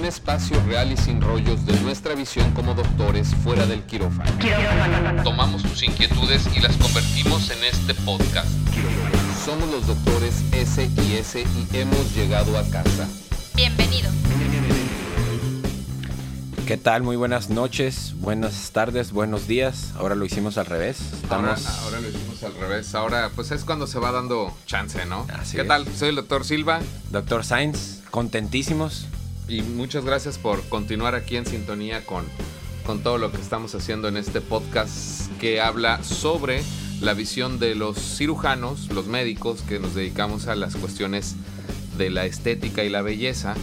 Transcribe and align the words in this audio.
un 0.00 0.06
espacio 0.06 0.58
real 0.66 0.90
y 0.90 0.96
sin 0.96 1.20
rollos 1.20 1.66
de 1.66 1.78
nuestra 1.80 2.14
visión 2.14 2.50
como 2.52 2.72
doctores 2.72 3.34
fuera 3.44 3.66
del 3.66 3.82
quirófano. 3.82 4.32
Tomamos 5.22 5.62
tus 5.62 5.82
inquietudes 5.82 6.48
y 6.56 6.60
las 6.60 6.74
convertimos 6.78 7.50
en 7.50 7.62
este 7.64 7.94
podcast. 8.06 8.48
Somos 9.44 9.68
los 9.68 9.86
doctores 9.86 10.42
S 10.52 10.88
y 11.06 11.16
S 11.16 11.44
y 11.44 11.76
hemos 11.76 12.14
llegado 12.14 12.56
a 12.58 12.62
casa. 12.70 13.06
Bienvenido. 13.54 14.08
¿Qué 16.66 16.78
tal? 16.78 17.02
Muy 17.02 17.16
buenas 17.16 17.50
noches, 17.50 18.14
buenas 18.20 18.70
tardes, 18.70 19.12
buenos 19.12 19.48
días. 19.48 19.92
Ahora 19.98 20.14
lo 20.14 20.24
hicimos 20.24 20.56
al 20.56 20.64
revés. 20.64 20.98
Ahora, 21.28 21.56
ahora 21.82 22.00
lo 22.00 22.08
hicimos 22.08 22.42
al 22.42 22.54
revés. 22.54 22.94
Ahora, 22.94 23.30
pues 23.36 23.50
es 23.50 23.64
cuando 23.64 23.86
se 23.86 23.98
va 23.98 24.12
dando 24.12 24.56
chance, 24.64 25.04
¿no? 25.04 25.26
Así 25.38 25.56
¿Qué 25.56 25.62
es. 25.62 25.68
tal? 25.68 25.86
Soy 25.94 26.08
el 26.08 26.14
doctor 26.14 26.46
Silva 26.46 26.80
Doctor 27.10 27.44
Sainz, 27.44 28.00
contentísimos. 28.10 29.06
Y 29.50 29.62
muchas 29.62 30.04
gracias 30.04 30.38
por 30.38 30.62
continuar 30.68 31.16
aquí 31.16 31.36
en 31.36 31.44
sintonía 31.44 32.06
con, 32.06 32.24
con 32.86 33.02
todo 33.02 33.18
lo 33.18 33.32
que 33.32 33.38
estamos 33.38 33.74
haciendo 33.74 34.06
en 34.06 34.16
este 34.16 34.40
podcast 34.40 35.28
que 35.40 35.60
habla 35.60 36.04
sobre 36.04 36.62
la 37.00 37.14
visión 37.14 37.58
de 37.58 37.74
los 37.74 37.98
cirujanos, 37.98 38.92
los 38.92 39.08
médicos 39.08 39.62
que 39.62 39.80
nos 39.80 39.96
dedicamos 39.96 40.46
a 40.46 40.54
las 40.54 40.76
cuestiones 40.76 41.34
de 41.98 42.10
la 42.10 42.26
estética 42.26 42.84
y 42.84 42.90
la 42.90 43.02
belleza, 43.02 43.54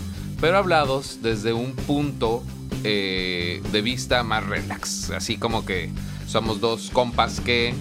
pero 0.42 0.58
hablados 0.58 1.20
desde 1.22 1.54
un 1.54 1.74
punto 1.74 2.44
eh, 2.84 3.62
de 3.72 3.82
vista 3.82 4.24
más 4.24 4.46
relax, 4.46 5.12
así 5.12 5.38
como 5.38 5.66
que 5.66 5.90
somos 6.28 6.60
dos 6.60 6.90
compas 6.92 7.40
que 7.40 7.74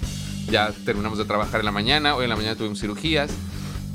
ya 0.49 0.71
terminamos 0.85 1.17
de 1.17 1.25
trabajar 1.25 1.59
en 1.59 1.65
la 1.65 1.73
mañana, 1.73 2.15
hoy 2.15 2.23
en 2.23 2.29
la 2.29 2.37
mañana 2.37 2.55
tuvimos 2.55 2.79
cirugías 2.79 3.31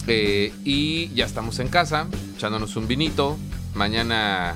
eh, 0.06 0.52
y 0.64 1.08
ya 1.14 1.24
estamos 1.24 1.60
en 1.60 1.68
casa, 1.68 2.08
echándonos 2.36 2.76
un 2.76 2.86
vinito, 2.86 3.38
mañana 3.74 4.54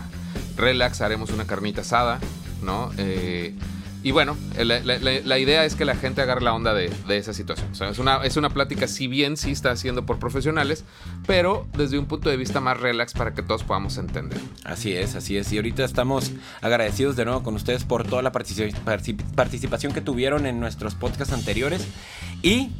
relax, 0.57 1.01
haremos 1.01 1.31
una 1.31 1.47
carnita 1.47 1.83
asada, 1.83 2.19
¿no? 2.63 2.91
Eh, 2.99 3.55
y 4.03 4.13
bueno, 4.13 4.37
la, 4.57 4.79
la- 4.81 4.99
la- 4.99 5.21
la 5.25 5.39
idea 5.39 5.65
es 5.65 5.75
que 5.75 5.85
la 5.85 5.97
gente 5.97 6.23
agarre 6.23 6.41
la 6.43 6.53
onda 6.55 6.73
de, 6.75 6.91
de 7.09 7.17
esa 7.19 7.33
situación. 7.35 7.69
O 7.73 7.75
sea, 7.75 7.89
es 7.89 7.99
una, 7.99 8.19
es 8.25 8.37
una 8.37 8.51
plática, 8.51 8.87
si 8.87 9.09
bien 9.09 9.37
sí 9.37 9.51
está 9.51 9.73
haciendo 9.73 10.07
por 10.07 10.21
profesionales, 10.21 10.85
pero 11.27 11.67
desde 11.77 11.99
un 11.99 12.07
punto 12.07 12.31
de 12.31 12.37
vista 12.37 12.61
más 12.61 12.79
relax 12.79 13.15
para 13.15 13.35
que 13.35 13.43
todos 13.43 13.65
podamos 13.65 13.99
entender. 13.99 14.39
Así 14.65 14.93
es, 14.97 15.17
así 15.17 15.37
es. 15.37 15.51
Y 15.53 15.57
ahorita 15.57 15.85
estamos 15.85 16.31
agradecidos 16.63 17.17
de 17.17 17.25
nuevo 17.25 17.43
con 17.43 17.57
ustedes 17.57 17.83
por 17.83 18.07
toda 18.07 18.23
la 18.23 18.31
partici- 18.31 18.73
particip- 18.85 19.25
participación 19.35 19.93
que 19.93 20.01
tuvieron 20.03 20.47
en 20.47 20.61
nuestros 20.61 20.95
podcasts 20.95 21.35
anteriores. 21.35 21.85
Y 22.43 22.71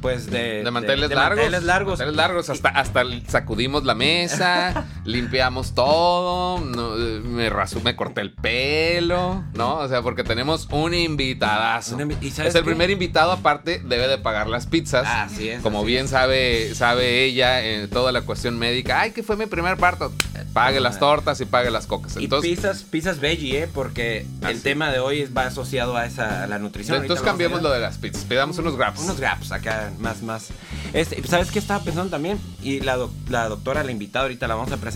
pues 0.00 0.26
de, 0.30 0.64
De 0.64 0.70
manteles 0.72 1.08
de 1.10 1.14
largos. 1.14 1.36
manteles 1.36 1.62
largos. 1.64 1.98
Manteles 1.98 2.16
largos. 2.16 2.50
Hasta, 2.50 2.70
hasta 2.70 3.04
sacudimos 3.28 3.84
la 3.84 3.94
mesa, 3.94 4.86
limpiamos 5.04 5.74
todo, 5.74 6.58
eh, 6.58 7.20
me 7.24 7.50
rasu, 7.50 7.80
me 7.80 7.96
corté 7.96 8.20
el 8.20 8.32
pelo, 8.32 9.42
¿no? 9.54 9.76
O 9.78 9.88
sea, 9.88 10.02
porque 10.02 10.22
tenemos 10.24 10.68
un 10.70 10.94
invitadazo. 10.94 11.96
Un 11.96 12.02
invi- 12.10 12.16
¿y 12.20 12.30
sabes 12.30 12.50
es 12.50 12.54
el 12.54 12.62
qué? 12.62 12.66
primer 12.70 12.90
invitado, 12.90 13.32
aparte, 13.32 13.80
debe 13.84 14.06
de 14.08 14.18
pagar 14.18 14.48
las 14.48 14.66
pizzas. 14.66 15.06
Así 15.08 15.48
es, 15.48 15.62
Como 15.62 15.78
así 15.78 15.86
bien 15.88 16.04
es. 16.04 16.10
sabe, 16.10 16.74
sabe 16.74 17.24
ella 17.24 17.62
en 17.64 17.90
toda 17.90 18.12
la 18.12 18.22
cuestión 18.22 18.58
médica. 18.58 19.00
Ay, 19.00 19.10
que 19.12 19.22
fue 19.22 19.36
mi 19.36 19.46
primer 19.46 19.76
parto. 19.76 20.12
Pague 20.52 20.80
las 20.80 20.98
tortas 20.98 21.40
y 21.40 21.46
pague 21.46 21.70
las 21.70 21.86
cocas. 21.86 22.16
Y 22.18 22.24
Entonces, 22.24 22.50
pizzas, 22.50 22.82
pizzas 22.82 23.20
veggie, 23.20 23.62
¿eh? 23.64 23.68
Porque 23.72 24.26
Ah, 24.42 24.50
el 24.50 24.60
tema 24.62 24.90
de 24.90 24.98
hoy 24.98 25.24
va 25.24 25.46
asociado 25.46 25.96
a 25.96 26.04
esa 26.06 26.44
a 26.44 26.46
la 26.46 26.58
nutrición. 26.58 27.00
entonces 27.00 27.24
vamos 27.24 27.62
lo 27.62 27.70
de 27.70 27.80
las 27.80 27.96
pizzas. 27.98 28.24
Pidamos 28.24 28.58
unos 28.58 28.76
graps. 28.76 29.00
Unos 29.00 29.18
gaps 29.18 29.50
acá, 29.52 29.90
más, 29.98 30.22
más. 30.22 30.48
Este, 30.92 31.22
¿Sabes 31.26 31.50
qué 31.50 31.58
estaba 31.58 31.82
pensando 31.82 32.10
también? 32.10 32.38
Y 32.62 32.80
la, 32.80 32.96
doc- 32.96 33.12
la 33.30 33.48
doctora, 33.48 33.82
la 33.82 33.90
invitada, 33.92 34.26
ahorita 34.26 34.46
la 34.46 34.54
vamos 34.54 34.70
a 34.72 34.76
presentar, 34.76 34.91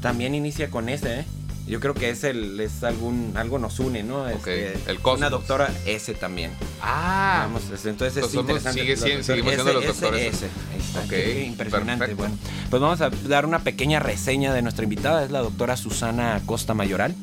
también 0.00 0.34
inicia 0.34 0.70
con 0.70 0.88
ese, 0.88 1.20
¿eh? 1.20 1.24
Yo 1.66 1.78
creo 1.78 1.94
que 1.94 2.10
es 2.10 2.24
el, 2.24 2.58
es 2.58 2.82
algún, 2.82 3.34
algo 3.36 3.56
nos 3.60 3.78
une, 3.78 4.02
¿no? 4.02 4.28
Este, 4.28 4.72
el 4.88 4.98
cosmos. 4.98 5.18
Una 5.18 5.30
doctora 5.30 5.70
S 5.86 6.12
también. 6.14 6.50
Ah, 6.82 7.44
Vamos, 7.46 7.62
entonces 7.84 8.24
es 8.24 8.34
interesante. 8.34 8.80
sigue 8.80 8.96
siendo- 8.96 9.18
doctores 9.18 9.26
seguimos 9.26 9.54
siendo 9.54 9.72
los 9.72 9.86
doctores. 9.86 10.34
S, 10.34 10.46
está, 10.76 11.00
Ok, 11.02 11.08
qué 11.10 11.44
impresionante. 11.46 11.98
perfecto. 12.06 12.16
Bueno, 12.22 12.36
pues 12.68 12.82
vamos 12.82 13.00
a 13.00 13.10
dar 13.28 13.46
una 13.46 13.60
pequeña 13.60 14.00
reseña 14.00 14.52
de 14.52 14.60
nuestra 14.62 14.82
invitada, 14.82 15.24
es 15.24 15.30
la 15.30 15.38
doctora 15.38 15.76
Susana 15.76 16.42
Costa 16.46 16.74
Mayoral. 16.74 17.14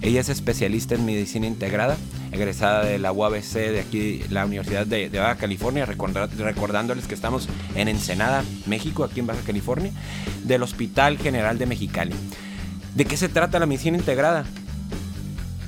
Ella 0.00 0.20
es 0.20 0.28
especialista 0.28 0.94
en 0.94 1.04
medicina 1.04 1.46
integrada, 1.46 1.96
egresada 2.30 2.84
de 2.84 2.98
la 2.98 3.10
UABC 3.12 3.52
de 3.54 3.80
aquí, 3.80 4.22
la 4.30 4.46
Universidad 4.46 4.86
de, 4.86 5.10
de 5.10 5.18
Baja 5.18 5.36
California, 5.36 5.86
recorda- 5.86 6.28
recordándoles 6.28 7.06
que 7.06 7.14
estamos 7.14 7.48
en 7.74 7.88
Ensenada, 7.88 8.44
México, 8.66 9.02
aquí 9.04 9.20
en 9.20 9.26
Baja 9.26 9.40
California, 9.44 9.90
del 10.44 10.62
Hospital 10.62 11.18
General 11.18 11.58
de 11.58 11.66
Mexicali. 11.66 12.14
¿De 12.94 13.04
qué 13.06 13.16
se 13.16 13.28
trata 13.28 13.58
la 13.58 13.66
medicina 13.66 13.96
integrada? 13.98 14.44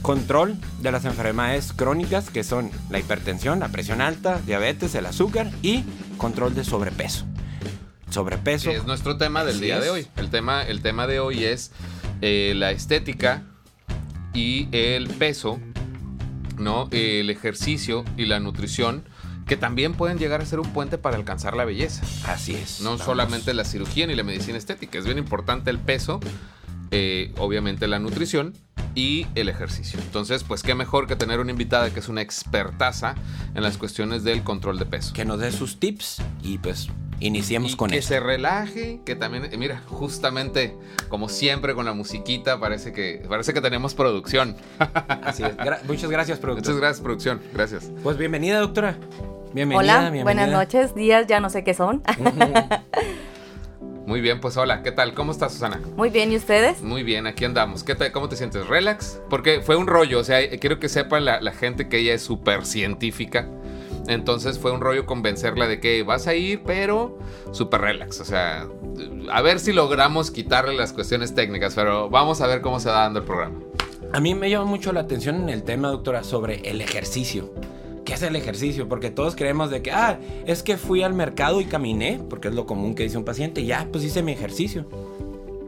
Control 0.02 0.56
de 0.80 0.92
las 0.92 1.04
enfermedades 1.04 1.72
crónicas 1.74 2.30
que 2.30 2.42
son 2.42 2.70
la 2.88 2.98
hipertensión, 2.98 3.60
la 3.60 3.68
presión 3.68 4.00
alta, 4.00 4.40
diabetes, 4.46 4.94
el 4.94 5.04
azúcar 5.06 5.50
y 5.60 5.84
control 6.16 6.54
de 6.54 6.64
sobrepeso. 6.64 7.26
Sobrepeso. 8.10 8.70
es 8.70 8.84
nuestro 8.86 9.18
tema 9.18 9.44
del 9.44 9.56
Así 9.56 9.64
día 9.66 9.78
es. 9.78 9.84
de 9.84 9.90
hoy. 9.90 10.06
El 10.16 10.30
tema, 10.30 10.62
el 10.62 10.80
tema 10.82 11.06
de 11.06 11.20
hoy 11.20 11.44
es 11.44 11.70
eh, 12.22 12.54
la 12.56 12.70
estética 12.70 13.42
y 14.32 14.68
el 14.72 15.08
peso, 15.08 15.60
¿no? 16.58 16.88
El 16.90 17.30
ejercicio 17.30 18.04
y 18.16 18.26
la 18.26 18.40
nutrición, 18.40 19.04
que 19.46 19.56
también 19.56 19.94
pueden 19.94 20.18
llegar 20.18 20.40
a 20.40 20.46
ser 20.46 20.60
un 20.60 20.72
puente 20.72 20.98
para 20.98 21.16
alcanzar 21.16 21.56
la 21.56 21.64
belleza. 21.64 22.04
Así 22.26 22.54
es. 22.54 22.80
No 22.80 22.90
Vamos. 22.90 23.04
solamente 23.04 23.52
la 23.54 23.64
cirugía 23.64 24.06
ni 24.06 24.14
la 24.14 24.22
medicina 24.22 24.58
estética. 24.58 24.98
Es 24.98 25.04
bien 25.04 25.18
importante 25.18 25.70
el 25.70 25.78
peso, 25.78 26.20
eh, 26.92 27.32
obviamente 27.38 27.88
la 27.88 27.98
nutrición 27.98 28.54
y 28.94 29.26
el 29.34 29.48
ejercicio. 29.48 29.98
Entonces, 30.00 30.44
pues 30.44 30.62
qué 30.62 30.74
mejor 30.74 31.06
que 31.06 31.16
tener 31.16 31.40
una 31.40 31.50
invitada 31.50 31.90
que 31.92 32.00
es 32.00 32.08
una 32.08 32.22
expertaza 32.22 33.14
en 33.54 33.62
las 33.62 33.76
cuestiones 33.76 34.24
del 34.24 34.42
control 34.42 34.78
de 34.78 34.86
peso. 34.86 35.12
Que 35.12 35.24
nos 35.24 35.40
dé 35.40 35.52
sus 35.52 35.80
tips 35.80 36.22
y 36.42 36.58
pues 36.58 36.88
iniciemos 37.20 37.72
y 37.72 37.76
con 37.76 37.90
que 37.90 37.98
eso. 37.98 38.08
se 38.08 38.20
relaje, 38.20 39.00
que 39.04 39.14
también, 39.14 39.44
eh, 39.52 39.56
mira, 39.56 39.82
justamente 39.88 40.74
como 41.08 41.28
siempre 41.28 41.74
con 41.74 41.84
la 41.84 41.92
musiquita 41.92 42.58
parece 42.58 42.92
que 42.92 43.22
parece 43.28 43.52
que 43.54 43.60
tenemos 43.60 43.94
producción. 43.94 44.56
Así 45.22 45.42
es. 45.42 45.56
Gra- 45.56 45.80
muchas 45.84 46.10
gracias, 46.10 46.38
productor. 46.38 46.64
Muchas 46.66 46.80
gracias 46.80 47.00
producción, 47.02 47.40
gracias. 47.54 47.90
Pues 48.02 48.16
bienvenida, 48.16 48.58
doctora. 48.60 48.96
Bienvenida, 49.52 49.78
Hola, 49.80 49.98
bienvenida. 50.10 50.22
buenas 50.24 50.50
noches, 50.50 50.94
días, 50.94 51.26
ya 51.26 51.40
no 51.40 51.50
sé 51.50 51.64
qué 51.64 51.74
son. 51.74 52.02
Muy 54.06 54.20
bien, 54.20 54.40
pues 54.40 54.56
hola, 54.56 54.82
¿qué 54.82 54.90
tal? 54.90 55.14
¿Cómo 55.14 55.30
estás, 55.30 55.52
Susana? 55.52 55.80
Muy 55.96 56.10
bien, 56.10 56.32
¿y 56.32 56.36
ustedes? 56.36 56.82
Muy 56.82 57.04
bien, 57.04 57.26
aquí 57.28 57.44
andamos. 57.44 57.84
¿Qué 57.84 57.94
tal? 57.94 58.10
¿Cómo 58.10 58.28
te 58.28 58.34
sientes? 58.34 58.66
¿Relax? 58.66 59.20
Porque 59.30 59.60
fue 59.60 59.76
un 59.76 59.86
rollo, 59.86 60.18
o 60.18 60.24
sea, 60.24 60.38
quiero 60.58 60.80
que 60.80 60.88
sepa 60.88 61.20
la, 61.20 61.40
la 61.40 61.52
gente 61.52 61.88
que 61.88 61.98
ella 61.98 62.14
es 62.14 62.22
súper 62.22 62.66
científica. 62.66 63.46
Entonces 64.10 64.58
fue 64.58 64.72
un 64.72 64.80
rollo 64.80 65.06
convencerla 65.06 65.68
de 65.68 65.78
que 65.78 66.02
vas 66.02 66.26
a 66.26 66.34
ir, 66.34 66.62
pero 66.66 67.16
súper 67.52 67.80
relax. 67.80 68.20
O 68.20 68.24
sea, 68.24 68.66
a 69.30 69.40
ver 69.40 69.60
si 69.60 69.72
logramos 69.72 70.32
quitarle 70.32 70.74
las 70.74 70.92
cuestiones 70.92 71.32
técnicas, 71.32 71.74
pero 71.76 72.10
vamos 72.10 72.40
a 72.40 72.48
ver 72.48 72.60
cómo 72.60 72.80
se 72.80 72.88
va 72.88 73.02
dando 73.02 73.20
el 73.20 73.24
programa. 73.24 73.60
A 74.12 74.18
mí 74.18 74.34
me 74.34 74.50
llama 74.50 74.64
mucho 74.64 74.92
la 74.92 75.00
atención 75.00 75.36
en 75.36 75.48
el 75.48 75.62
tema, 75.62 75.88
doctora, 75.88 76.24
sobre 76.24 76.68
el 76.68 76.80
ejercicio. 76.80 77.54
¿Qué 78.04 78.14
es 78.14 78.22
el 78.22 78.34
ejercicio? 78.34 78.88
Porque 78.88 79.10
todos 79.10 79.36
creemos 79.36 79.70
de 79.70 79.80
que, 79.80 79.92
ah, 79.92 80.18
es 80.44 80.64
que 80.64 80.76
fui 80.76 81.04
al 81.04 81.14
mercado 81.14 81.60
y 81.60 81.66
caminé, 81.66 82.20
porque 82.28 82.48
es 82.48 82.54
lo 82.54 82.66
común 82.66 82.96
que 82.96 83.04
dice 83.04 83.16
un 83.16 83.24
paciente, 83.24 83.64
ya, 83.64 83.86
pues 83.92 84.02
hice 84.02 84.24
mi 84.24 84.32
ejercicio. 84.32 84.86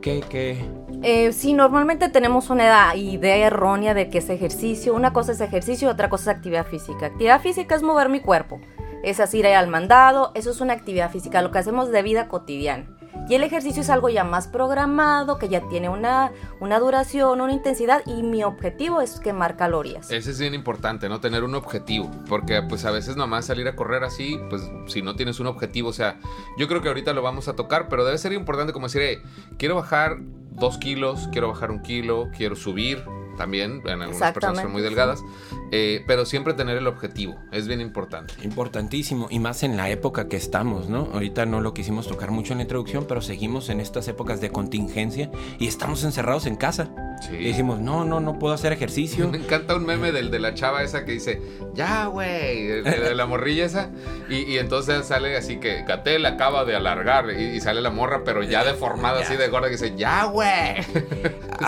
¿Qué, 0.00 0.24
qué? 0.28 0.56
Eh, 1.04 1.32
sí, 1.32 1.52
normalmente 1.52 2.08
tenemos 2.08 2.48
una 2.48 2.94
idea 2.94 3.36
errónea 3.36 3.92
de 3.92 4.08
que 4.08 4.18
es 4.18 4.30
ejercicio. 4.30 4.94
Una 4.94 5.12
cosa 5.12 5.32
es 5.32 5.40
ejercicio 5.40 5.88
y 5.88 5.90
otra 5.90 6.08
cosa 6.08 6.30
es 6.30 6.36
actividad 6.36 6.66
física. 6.66 7.06
Actividad 7.06 7.40
física 7.40 7.74
es 7.74 7.82
mover 7.82 8.08
mi 8.08 8.20
cuerpo. 8.20 8.60
Es 9.02 9.18
así, 9.18 9.42
al 9.42 9.66
mandado. 9.66 10.30
Eso 10.36 10.50
es 10.52 10.60
una 10.60 10.74
actividad 10.74 11.10
física, 11.10 11.42
lo 11.42 11.50
que 11.50 11.58
hacemos 11.58 11.90
de 11.90 12.02
vida 12.02 12.28
cotidiana. 12.28 12.86
Y 13.28 13.34
el 13.34 13.42
ejercicio 13.42 13.82
es 13.82 13.90
algo 13.90 14.08
ya 14.10 14.22
más 14.22 14.46
programado, 14.46 15.38
que 15.38 15.48
ya 15.48 15.60
tiene 15.68 15.88
una, 15.88 16.32
una 16.60 16.78
duración, 16.78 17.40
una 17.40 17.52
intensidad. 17.52 18.02
Y 18.06 18.22
mi 18.22 18.44
objetivo 18.44 19.00
es 19.00 19.18
quemar 19.18 19.56
calorías. 19.56 20.08
Ese 20.10 20.30
es 20.30 20.38
bien 20.38 20.54
importante, 20.54 21.08
¿no? 21.08 21.20
Tener 21.20 21.42
un 21.42 21.56
objetivo. 21.56 22.10
Porque 22.28 22.62
pues 22.62 22.84
a 22.84 22.92
veces 22.92 23.16
nomás 23.16 23.46
salir 23.46 23.66
a 23.66 23.74
correr 23.74 24.04
así, 24.04 24.38
pues 24.48 24.62
si 24.86 25.02
no 25.02 25.16
tienes 25.16 25.40
un 25.40 25.48
objetivo, 25.48 25.88
o 25.88 25.92
sea, 25.92 26.20
yo 26.58 26.68
creo 26.68 26.80
que 26.80 26.88
ahorita 26.88 27.12
lo 27.12 27.22
vamos 27.22 27.48
a 27.48 27.56
tocar, 27.56 27.88
pero 27.88 28.04
debe 28.04 28.18
ser 28.18 28.32
importante 28.32 28.72
como 28.72 28.86
decir, 28.86 29.02
"Hey, 29.02 29.18
quiero 29.56 29.74
bajar 29.74 30.18
dos 30.62 30.78
kilos, 30.78 31.28
quiero 31.32 31.48
bajar 31.48 31.72
un 31.72 31.82
kilo, 31.82 32.30
quiero 32.34 32.54
subir 32.54 33.04
también, 33.36 33.82
en 33.84 34.02
algunas 34.02 34.32
personas 34.32 34.62
son 34.62 34.72
muy 34.72 34.80
delgadas, 34.80 35.24
eh, 35.72 36.04
pero 36.06 36.24
siempre 36.24 36.54
tener 36.54 36.76
el 36.76 36.86
objetivo, 36.86 37.36
es 37.50 37.66
bien 37.66 37.80
importante. 37.80 38.32
Importantísimo, 38.44 39.26
y 39.28 39.40
más 39.40 39.64
en 39.64 39.76
la 39.76 39.90
época 39.90 40.28
que 40.28 40.36
estamos, 40.36 40.88
¿no? 40.88 41.08
Ahorita 41.12 41.46
no 41.46 41.60
lo 41.60 41.74
quisimos 41.74 42.06
tocar 42.06 42.30
mucho 42.30 42.52
en 42.52 42.58
la 42.58 42.62
introducción, 42.62 43.06
pero 43.08 43.20
seguimos 43.20 43.70
en 43.70 43.80
estas 43.80 44.06
épocas 44.06 44.40
de 44.40 44.50
contingencia 44.50 45.32
y 45.58 45.66
estamos 45.66 46.04
encerrados 46.04 46.46
en 46.46 46.54
casa. 46.54 46.90
Sí. 47.28 47.36
Y 47.36 47.44
decimos, 47.48 47.78
no, 47.78 48.04
no, 48.04 48.20
no 48.20 48.38
puedo 48.38 48.52
hacer 48.54 48.72
ejercicio. 48.72 49.28
Me 49.30 49.38
encanta 49.38 49.76
un 49.76 49.86
meme 49.86 50.10
del 50.12 50.30
de 50.30 50.38
la 50.40 50.54
chava 50.54 50.82
esa 50.82 51.04
que 51.04 51.12
dice, 51.12 51.40
ya, 51.74 52.06
güey, 52.06 52.66
de, 52.66 52.82
de 52.82 53.14
la 53.14 53.26
morrilla 53.26 53.64
esa. 53.64 53.90
Y, 54.28 54.42
y 54.52 54.58
entonces 54.58 55.06
sale 55.06 55.36
así 55.36 55.56
que 55.58 55.84
Gatel 55.84 56.26
acaba 56.26 56.64
de 56.64 56.74
alargar 56.74 57.26
y, 57.30 57.56
y 57.56 57.60
sale 57.60 57.80
la 57.80 57.90
morra, 57.90 58.22
pero 58.24 58.42
ya 58.42 58.64
deformada 58.64 59.20
Ya. 59.20 59.26
así 59.26 59.36
de 59.36 59.48
gorda 59.48 59.66
que 59.68 59.72
dice, 59.72 59.94
ya, 59.96 60.24
güey. 60.24 60.48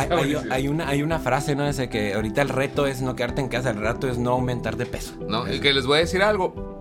hay, 0.50 0.68
una, 0.68 0.88
hay 0.88 1.02
una 1.02 1.18
frase, 1.18 1.54
¿no? 1.54 1.66
Dice 1.66 1.88
que 1.88 2.14
ahorita 2.14 2.42
el 2.42 2.48
reto 2.48 2.86
es 2.86 3.00
no 3.02 3.14
quedarte 3.16 3.40
en 3.40 3.48
casa, 3.48 3.70
el 3.70 3.76
reto 3.76 4.08
es 4.08 4.18
no 4.18 4.32
aumentar 4.32 4.76
de 4.76 4.86
peso. 4.86 5.14
No, 5.28 5.50
y 5.52 5.60
que 5.60 5.72
les 5.72 5.86
voy 5.86 5.98
a 5.98 6.00
decir 6.00 6.22
algo. 6.22 6.73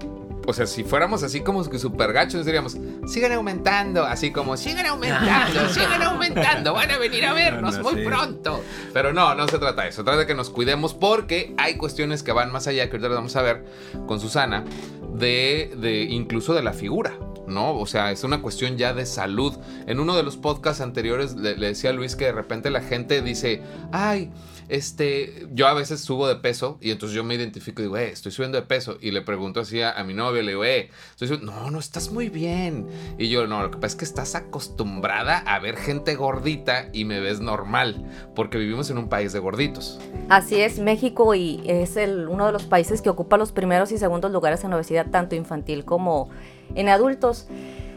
O 0.45 0.53
sea, 0.53 0.65
si 0.65 0.83
fuéramos 0.83 1.23
así 1.23 1.41
como 1.41 1.63
que 1.69 1.79
super 1.79 2.11
gachos, 2.11 2.45
diríamos, 2.45 2.77
sigan 3.07 3.31
aumentando, 3.31 4.03
así 4.03 4.31
como, 4.31 4.57
sigan 4.57 4.85
aumentando, 4.85 5.69
sigan 5.73 6.01
aumentando, 6.01 6.73
van 6.73 6.91
a 6.91 6.97
venir 6.97 7.25
a 7.25 7.33
vernos 7.33 7.79
muy 7.79 8.03
pronto. 8.05 8.61
Pero 8.91 9.13
no, 9.13 9.35
no 9.35 9.47
se 9.47 9.57
trata 9.57 9.83
de 9.83 9.89
eso, 9.89 9.97
se 9.97 10.03
trata 10.03 10.19
de 10.19 10.27
que 10.27 10.35
nos 10.35 10.49
cuidemos 10.49 10.93
porque 10.93 11.53
hay 11.57 11.75
cuestiones 11.75 12.23
que 12.23 12.31
van 12.31 12.51
más 12.51 12.67
allá, 12.67 12.89
que 12.89 12.97
ahorita 12.97 13.09
las 13.09 13.17
vamos 13.17 13.35
a 13.35 13.41
ver 13.41 13.63
con 14.05 14.19
Susana, 14.19 14.65
de, 15.13 15.73
de 15.77 16.03
incluso 16.03 16.53
de 16.53 16.63
la 16.63 16.73
figura. 16.73 17.17
¿No? 17.47 17.77
O 17.77 17.85
sea, 17.85 18.11
es 18.11 18.23
una 18.23 18.41
cuestión 18.41 18.77
ya 18.77 18.93
de 18.93 19.05
salud. 19.05 19.57
En 19.87 19.99
uno 19.99 20.15
de 20.15 20.23
los 20.23 20.37
podcasts 20.37 20.81
anteriores 20.81 21.35
le, 21.35 21.55
decía 21.55 21.91
a 21.91 21.93
Luis 21.93 22.15
que 22.15 22.25
de 22.25 22.31
repente 22.31 22.69
la 22.69 22.81
gente 22.81 23.21
dice, 23.21 23.61
ay, 23.91 24.31
este, 24.69 25.47
yo 25.51 25.67
a 25.67 25.73
veces 25.73 26.01
subo 26.01 26.27
de 26.27 26.35
peso 26.37 26.77
y 26.81 26.91
entonces 26.91 27.15
yo 27.15 27.23
me 27.23 27.35
identifico 27.35 27.81
y 27.81 27.85
digo, 27.85 27.97
eh, 27.97 28.09
estoy 28.09 28.31
subiendo 28.31 28.57
de 28.57 28.65
peso. 28.65 28.97
Y 29.01 29.11
le 29.11 29.21
pregunto 29.21 29.59
así 29.59 29.81
a, 29.81 30.01
mi 30.03 30.13
novia, 30.13 30.41
le 30.41 30.51
digo, 30.51 30.65
eh, 30.65 30.89
estoy 31.17 31.39
no, 31.41 31.69
no 31.69 31.79
estás 31.79 32.11
muy 32.11 32.29
bien. 32.29 32.87
Y 33.17 33.29
yo, 33.29 33.47
no, 33.47 33.61
lo 33.61 33.71
que 33.71 33.77
pasa 33.77 33.87
es 33.87 33.95
que 33.95 34.05
estás 34.05 34.35
acostumbrada 34.35 35.39
a 35.39 35.59
ver 35.59 35.77
gente 35.77 36.15
gordita 36.15 36.89
y 36.93 37.05
me 37.05 37.19
ves 37.19 37.39
normal, 37.39 38.05
porque 38.35 38.57
vivimos 38.57 38.89
en 38.89 38.97
un 38.97 39.09
país 39.09 39.33
de 39.33 39.39
gorditos. 39.39 39.99
Así 40.29 40.61
es, 40.61 40.79
México 40.79 41.35
y 41.35 41.61
es 41.65 41.97
el, 41.97 42.27
uno 42.27 42.45
de 42.45 42.51
los 42.51 42.63
países 42.63 43.01
que 43.01 43.09
ocupa 43.09 43.37
los 43.37 43.51
primeros 43.51 43.91
y 43.91 43.97
segundos 43.97 44.31
lugares 44.31 44.63
en 44.63 44.73
obesidad, 44.73 45.07
tanto 45.11 45.35
infantil 45.35 45.85
como 45.85 46.29
en 46.75 46.89
adultos. 46.89 47.47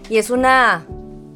Y 0.08 0.18
es 0.18 0.30
una 0.30 0.86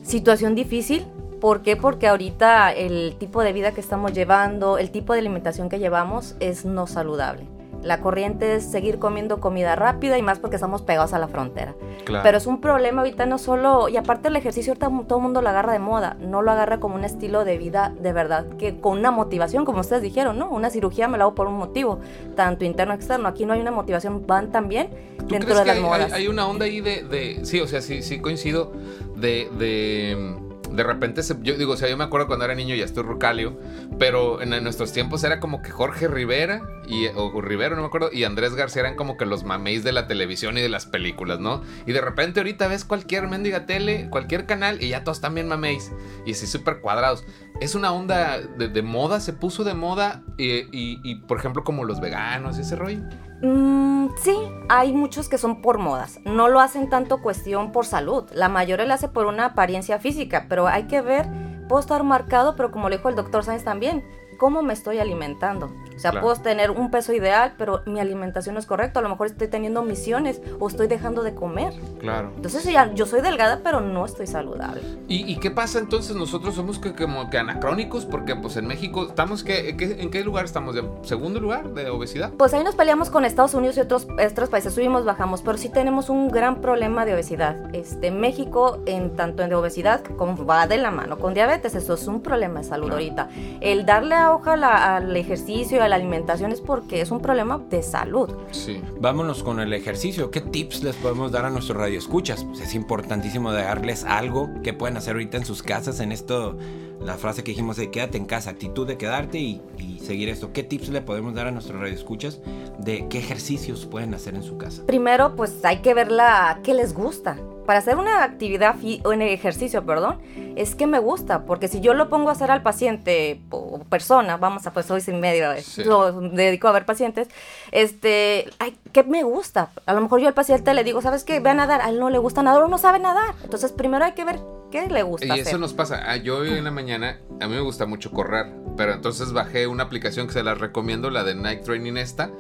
situación 0.03 0.55
difícil 0.55 1.05
¿Por 1.41 1.63
qué? 1.63 1.75
Porque 1.75 2.07
ahorita 2.07 2.71
el 2.71 3.17
tipo 3.19 3.43
de 3.43 3.55
vida 3.55 3.73
que 3.73 3.81
estamos 3.81 4.13
llevando, 4.13 4.77
el 4.77 4.91
tipo 4.91 5.15
de 5.15 5.21
alimentación 5.21 5.71
que 5.71 5.79
llevamos 5.79 6.37
es 6.39 6.67
no 6.67 6.87
saludable. 6.87 7.47
La 7.83 8.01
corriente 8.01 8.57
es 8.57 8.65
seguir 8.65 8.99
comiendo 8.99 9.41
comida 9.41 9.75
rápida 9.77 10.19
y 10.19 10.23
más 10.23 10.39
porque 10.39 10.57
estamos 10.57 10.83
pegados 10.83 11.13
a 11.15 11.19
la 11.19 11.29
frontera. 11.29 11.75
Pero 12.23 12.37
es 12.37 12.47
un 12.47 12.61
problema 12.61 13.03
ahorita 13.03 13.25
no 13.27 13.39
solo, 13.39 13.89
y 13.89 13.97
aparte 13.97 14.29
el 14.29 14.37
ejercicio 14.37 14.73
ahorita 14.73 14.91
todo 15.07 15.19
el 15.19 15.23
mundo 15.23 15.43
lo 15.43 15.49
agarra 15.49 15.73
de 15.73 15.79
moda, 15.79 16.17
no 16.21 16.43
lo 16.43 16.51
agarra 16.51 16.81
como 16.81 16.97
un 16.97 17.05
estilo 17.05 17.45
de 17.45 17.57
vida 17.57 17.95
de 17.99 18.13
verdad, 18.13 18.47
que 18.59 18.81
con 18.81 18.99
una 18.99 19.11
motivación, 19.11 19.65
como 19.65 19.81
ustedes 19.81 20.03
dijeron, 20.03 20.39
¿no? 20.39 20.51
Una 20.51 20.71
cirugía 20.71 21.09
me 21.09 21.19
la 21.19 21.25
hago 21.25 21.35
por 21.35 21.47
un 21.47 21.57
motivo, 21.57 22.01
tanto 22.35 22.65
interno 22.65 22.91
como 22.91 22.95
externo. 22.95 23.29
Aquí 23.29 23.47
no 23.47 23.53
hay 23.53 23.61
una 23.61 23.71
motivación, 23.71 24.27
van 24.27 24.51
también 24.51 24.91
dentro 25.29 25.55
de 25.55 25.65
las 25.65 25.77
hay, 25.77 25.83
modas. 25.83 26.13
Hay, 26.13 26.29
una 26.29 26.47
onda 26.49 26.65
ahí 26.65 26.81
de, 26.81 27.05
de, 27.05 27.45
sí, 27.45 27.61
o 27.61 27.67
sea, 27.67 27.81
sí, 27.81 28.03
sí 28.03 28.21
coincido, 28.21 28.73
de, 29.17 29.49
de 29.59 30.50
de 30.73 30.83
repente, 30.83 31.23
yo 31.43 31.57
digo, 31.57 31.73
o 31.73 31.77
sea, 31.77 31.89
yo 31.89 31.97
me 31.97 32.05
acuerdo 32.05 32.27
cuando 32.27 32.45
era 32.45 32.55
niño 32.55 32.75
y 32.75 32.81
estoy 32.81 33.03
rucalio, 33.03 33.59
pero 33.99 34.41
en, 34.43 34.51
nuestros 34.63 34.93
tiempos 34.93 35.25
era 35.25 35.41
como 35.41 35.63
que 35.63 35.71
Jorge 35.71 36.09
Rivera 36.09 36.63
y, 36.87 37.07
o 37.09 37.41
Rivero, 37.41 37.77
no 37.77 37.83
me 37.83 37.89
acuerdo, 37.89 38.11
y 38.13 38.25
Andrés 38.25 38.55
García 38.55 38.81
eran 38.81 38.97
como 38.97 39.17
que 39.17 39.27
los 39.27 39.45
mameis 39.45 39.85
de 39.85 39.93
la 39.93 40.07
televisión 40.07 40.59
y 40.59 40.61
de 40.61 40.69
las 40.69 40.87
películas, 40.87 41.41
¿no? 41.41 41.63
Y 41.87 41.93
de 41.93 42.01
repente 42.01 42.41
ahorita 42.41 42.69
ves 42.69 42.85
cualquier 42.85 43.29
mendiga 43.29 43.67
tele, 43.67 44.09
cualquier 44.11 44.47
canal 44.47 44.83
y 44.83 44.89
ya 44.89 45.05
todos 45.05 45.21
también 45.21 45.49
mameis 45.49 45.93
y 46.25 46.33
así 46.33 46.47
súper 46.47 46.81
cuadrados. 46.81 47.25
Es 47.61 47.75
una 47.75 47.93
onda 47.93 48.39
de, 48.41 48.83
moda, 48.83 49.21
se 49.21 49.33
puso 49.35 49.65
de 49.65 49.75
moda 49.75 50.23
y, 50.39 50.67
y, 50.73 51.15
por 51.17 51.39
ejemplo 51.39 51.63
como 51.63 51.85
los 51.85 52.01
veganos 52.01 52.59
y 52.59 52.63
ese 52.63 52.75
rollo. 52.75 53.01
Mm, 53.43 54.09
sí, 54.17 54.35
hay 54.69 54.93
muchos 54.93 55.29
que 55.29 55.39
son 55.39 55.61
por 55.61 55.79
modas. 55.79 56.21
No 56.25 56.49
lo 56.49 56.61
hacen 56.61 56.89
tanto 56.89 57.21
cuestión 57.21 57.73
por 57.73 57.87
salud. 57.87 58.25
La 58.33 58.49
mayoría 58.49 58.87
lo 58.87 58.95
hace 58.95 59.09
por 59.09 59.27
una 59.27 59.47
apariencia 59.47 59.99
física, 59.99 60.47
pero 60.49 60.67
hay 60.69 60.85
que 60.85 61.03
ver, 61.03 61.27
puedo 61.69 61.81
estar 61.81 62.03
marcado, 62.03 62.57
pero 62.57 62.71
como 62.71 62.89
le 62.89 62.97
dijo 62.97 63.09
el 63.09 63.15
doctor 63.15 63.45
Sáenz 63.45 63.65
también, 63.65 64.05
cómo 64.39 64.63
me 64.63 64.73
estoy 64.73 64.99
alimentando. 64.99 65.71
O 66.01 66.03
sea, 66.03 66.19
puedo 66.19 66.35
tener 66.37 66.71
un 66.71 66.91
peso 66.91 67.13
ideal, 67.13 67.53
pero 67.59 67.83
mi 67.85 68.01
alimentación 68.01 68.55
no 68.55 68.59
es 68.59 68.65
correcta. 68.65 69.01
A 69.01 69.03
lo 69.03 69.11
mejor 69.11 69.27
estoy 69.27 69.49
teniendo 69.49 69.83
misiones 69.83 70.41
o 70.59 70.67
estoy 70.67 70.87
dejando 70.87 71.23
de 71.23 71.35
comer. 71.35 71.75
Claro. 71.99 72.33
Entonces 72.37 72.65
ya, 72.65 72.91
yo 72.95 73.05
soy 73.05 73.21
delgada, 73.21 73.61
pero 73.63 73.83
no 73.83 74.07
estoy 74.07 74.27
saludable. 74.27 74.81
¿Y, 75.09 75.37
qué 75.41 75.51
pasa 75.51 75.79
entonces? 75.79 76.17
Nosotros 76.17 76.55
somos 76.55 76.79
que, 76.79 76.95
como 76.95 77.29
que 77.29 77.37
anacrónicos 77.37 78.07
porque 78.07 78.35
pues 78.35 78.57
en 78.57 78.67
México 78.67 79.09
estamos 79.09 79.45
que, 79.45 79.77
en 79.79 80.11
qué 80.11 80.25
lugar 80.25 80.47
estamos? 80.47 80.75
¿De 80.75 80.89
segundo 81.03 81.39
lugar 81.39 81.69
de 81.75 81.91
obesidad? 81.91 82.33
Pues 82.33 82.55
ahí 82.55 82.65
nos 82.65 82.77
peleamos 82.77 83.11
con 83.11 83.27
Estados 83.27 83.53
Unidos 83.53 83.77
y 83.77 83.81
otros, 83.81 84.09
otros 84.27 84.49
países. 84.49 84.73
Subimos, 84.73 85.05
bajamos, 85.05 85.43
pero 85.43 85.59
sí 85.59 85.69
tenemos 85.69 86.09
un 86.09 86.29
gran 86.29 86.63
problema 86.63 87.05
de 87.05 87.13
obesidad. 87.13 87.75
Este, 87.75 88.11
México, 88.11 88.83
en 88.87 89.17
tanto 89.17 89.43
en 89.43 89.51
de 89.51 89.55
obesidad, 89.55 90.03
como 90.17 90.47
va 90.47 90.67
de 90.67 90.79
la 90.79 90.91
mano 90.91 91.19
con 91.19 91.35
diabetes, 91.35 91.75
eso 91.75 91.93
es 91.93 92.07
un 92.07 92.23
problema 92.23 92.61
de 92.61 92.65
salud 92.65 92.91
ahorita. 92.91 93.29
El 93.61 93.85
darle 93.85 94.15
a 94.15 94.33
hoja 94.33 94.55
al 94.97 95.15
ejercicio 95.15 95.77
y 95.77 95.81
a 95.81 95.90
la 95.91 95.97
alimentación 95.97 96.53
es 96.53 96.61
porque 96.61 97.01
es 97.01 97.11
un 97.11 97.21
problema 97.21 97.59
de 97.59 97.83
salud. 97.83 98.31
Sí. 98.53 98.81
Vámonos 99.01 99.43
con 99.43 99.61
el 99.61 99.73
ejercicio. 99.73 100.31
¿Qué 100.31 100.41
tips 100.41 100.83
les 100.83 100.97
podemos 100.97 101.33
dar 101.33 101.45
a 101.45 101.51
nuestros 101.51 101.77
radioescuchas? 101.77 102.45
Pues 102.45 102.61
es 102.61 102.75
importantísimo 102.75 103.53
darles 103.53 104.05
algo 104.05 104.49
que 104.63 104.73
pueden 104.73 104.97
hacer 104.97 105.15
ahorita 105.15 105.37
en 105.37 105.45
sus 105.45 105.63
casas. 105.63 106.01
En 106.01 106.13
esto, 106.13 106.57
la 107.01 107.17
frase 107.17 107.43
que 107.43 107.53
dijimos 107.53 107.77
de 107.77 107.91
quédate 107.91 108.19
en 108.19 108.27
casa, 108.27 108.51
actitud 108.51 108.87
de 108.87 108.99
quedarte 108.99 109.39
y, 109.39 109.61
seguir 110.05 110.29
esto. 110.29 110.53
¿Qué 110.53 110.65
tips 110.65 110.89
le 110.89 111.03
podemos 111.03 111.35
dar 111.35 111.47
a 111.47 111.51
nuestros 111.53 111.79
radioescuchas 111.79 112.41
de 112.79 113.07
qué 113.09 113.19
ejercicios 113.19 113.87
pueden 113.87 114.13
hacer 114.13 114.35
en 114.35 114.43
su 114.43 114.59
casa? 114.59 114.85
Primero, 114.87 115.37
pues 115.37 115.65
hay 115.65 115.83
que 115.83 115.95
ver 115.95 116.11
la 116.11 116.59
qué 116.65 116.75
les 116.75 116.95
gusta 116.95 117.37
para 117.65 117.79
hacer 117.79 117.97
una 117.97 118.25
actividad 118.25 118.75
o 119.05 119.11
un 119.11 119.23
ejercicio, 119.23 119.87
perdón, 119.87 120.19
es 120.57 120.75
que 120.75 120.89
me 120.89 120.99
gusta, 120.99 121.45
porque 121.45 121.69
si 121.69 121.81
yo 121.81 121.95
lo 121.95 122.09
pongo 122.09 122.31
a 122.31 122.33
hacer 122.33 122.51
al 122.51 122.63
paciente 122.63 123.41
o 123.51 123.79
persona, 123.89 124.37
vamos 124.39 124.67
a 124.67 124.73
pues 124.73 124.91
hoy 124.91 125.01
sin 125.01 125.21
medio, 125.21 125.53
eh, 125.53 125.63
lo 125.85 126.21
dedico 126.21 126.67
a 126.67 126.73
ver 126.73 126.85
pacientes, 126.85 127.29
este, 127.71 128.49
ay, 128.59 128.77
¿qué 128.93 129.05
me 129.05 129.23
gusta? 129.23 129.71
A 129.87 129.95
lo 129.95 130.01
mejor 130.01 130.21
yo 130.21 130.27
al 130.27 130.35
paciente 130.35 130.75
le 130.75 130.83
digo, 130.83 131.01
¿sabes 131.01 131.23
qué? 131.23 131.39
Ve 131.39 131.51
a 131.51 131.55
nadar, 131.55 131.81
a 131.83 131.91
él 131.91 132.01
no 132.01 132.11
le 132.11 132.19
gusta 132.19 132.43
nadar 132.43 132.63
o 132.63 132.69
no 132.69 132.79
sabe 132.79 132.99
nadar. 132.99 133.35
Entonces, 133.45 133.71
primero 133.71 134.05
hay 134.05 134.13
que 134.13 134.25
ver 134.25 134.41
qué 134.71 134.89
le 134.89 135.03
gusta. 135.03 135.37
Y 135.37 135.41
eso 135.41 135.59
nos 135.59 135.75
pasa. 135.75 136.03
Ah, 136.11 136.17
yo 136.17 136.39
hoy 136.39 136.51
en 136.51 136.65
la 136.65 136.71
mañana, 136.71 137.21
a 137.41 137.49
mí 137.49 137.55
me 137.55 137.61
gusta 137.61 137.87
mucho 137.87 138.11
correr, 138.11 138.47
pero 138.77 138.93
entonces 138.93 139.33
bajé 139.33 139.67
una 139.67 139.85
aplicación 139.85 140.27
que 140.27 140.33
se 140.33 140.43
la 140.43 140.55
recomiendo, 140.55 141.11
la 141.11 141.25
de 141.25 141.35
Night 141.35 141.63
Training 141.63 141.97
esta 141.97 142.31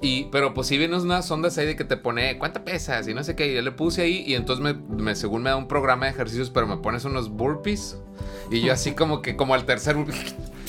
y, 0.00 0.24
pero 0.26 0.54
pues 0.54 0.68
si 0.68 0.78
vienes 0.78 1.02
unas 1.02 1.28
ondas 1.30 1.58
ahí 1.58 1.66
de 1.66 1.76
que 1.76 1.84
te 1.84 1.96
pone 1.96 2.38
cuánta 2.38 2.64
pesas 2.64 3.08
y 3.08 3.14
no 3.14 3.24
sé 3.24 3.34
qué. 3.34 3.50
Y 3.50 3.54
yo 3.54 3.62
le 3.62 3.72
puse 3.72 4.02
ahí 4.02 4.22
y 4.26 4.34
entonces 4.34 4.62
me, 4.62 4.74
me, 4.74 5.14
según 5.16 5.42
me 5.42 5.50
da 5.50 5.56
un 5.56 5.66
programa 5.66 6.06
de 6.06 6.12
ejercicios, 6.12 6.50
pero 6.50 6.66
me 6.66 6.76
pones 6.76 7.04
unos 7.04 7.30
burpees. 7.30 7.98
Y 8.50 8.60
yo 8.60 8.72
así 8.72 8.92
como 8.92 9.22
que 9.22 9.36
como 9.36 9.54
al 9.54 9.64
tercer 9.64 9.96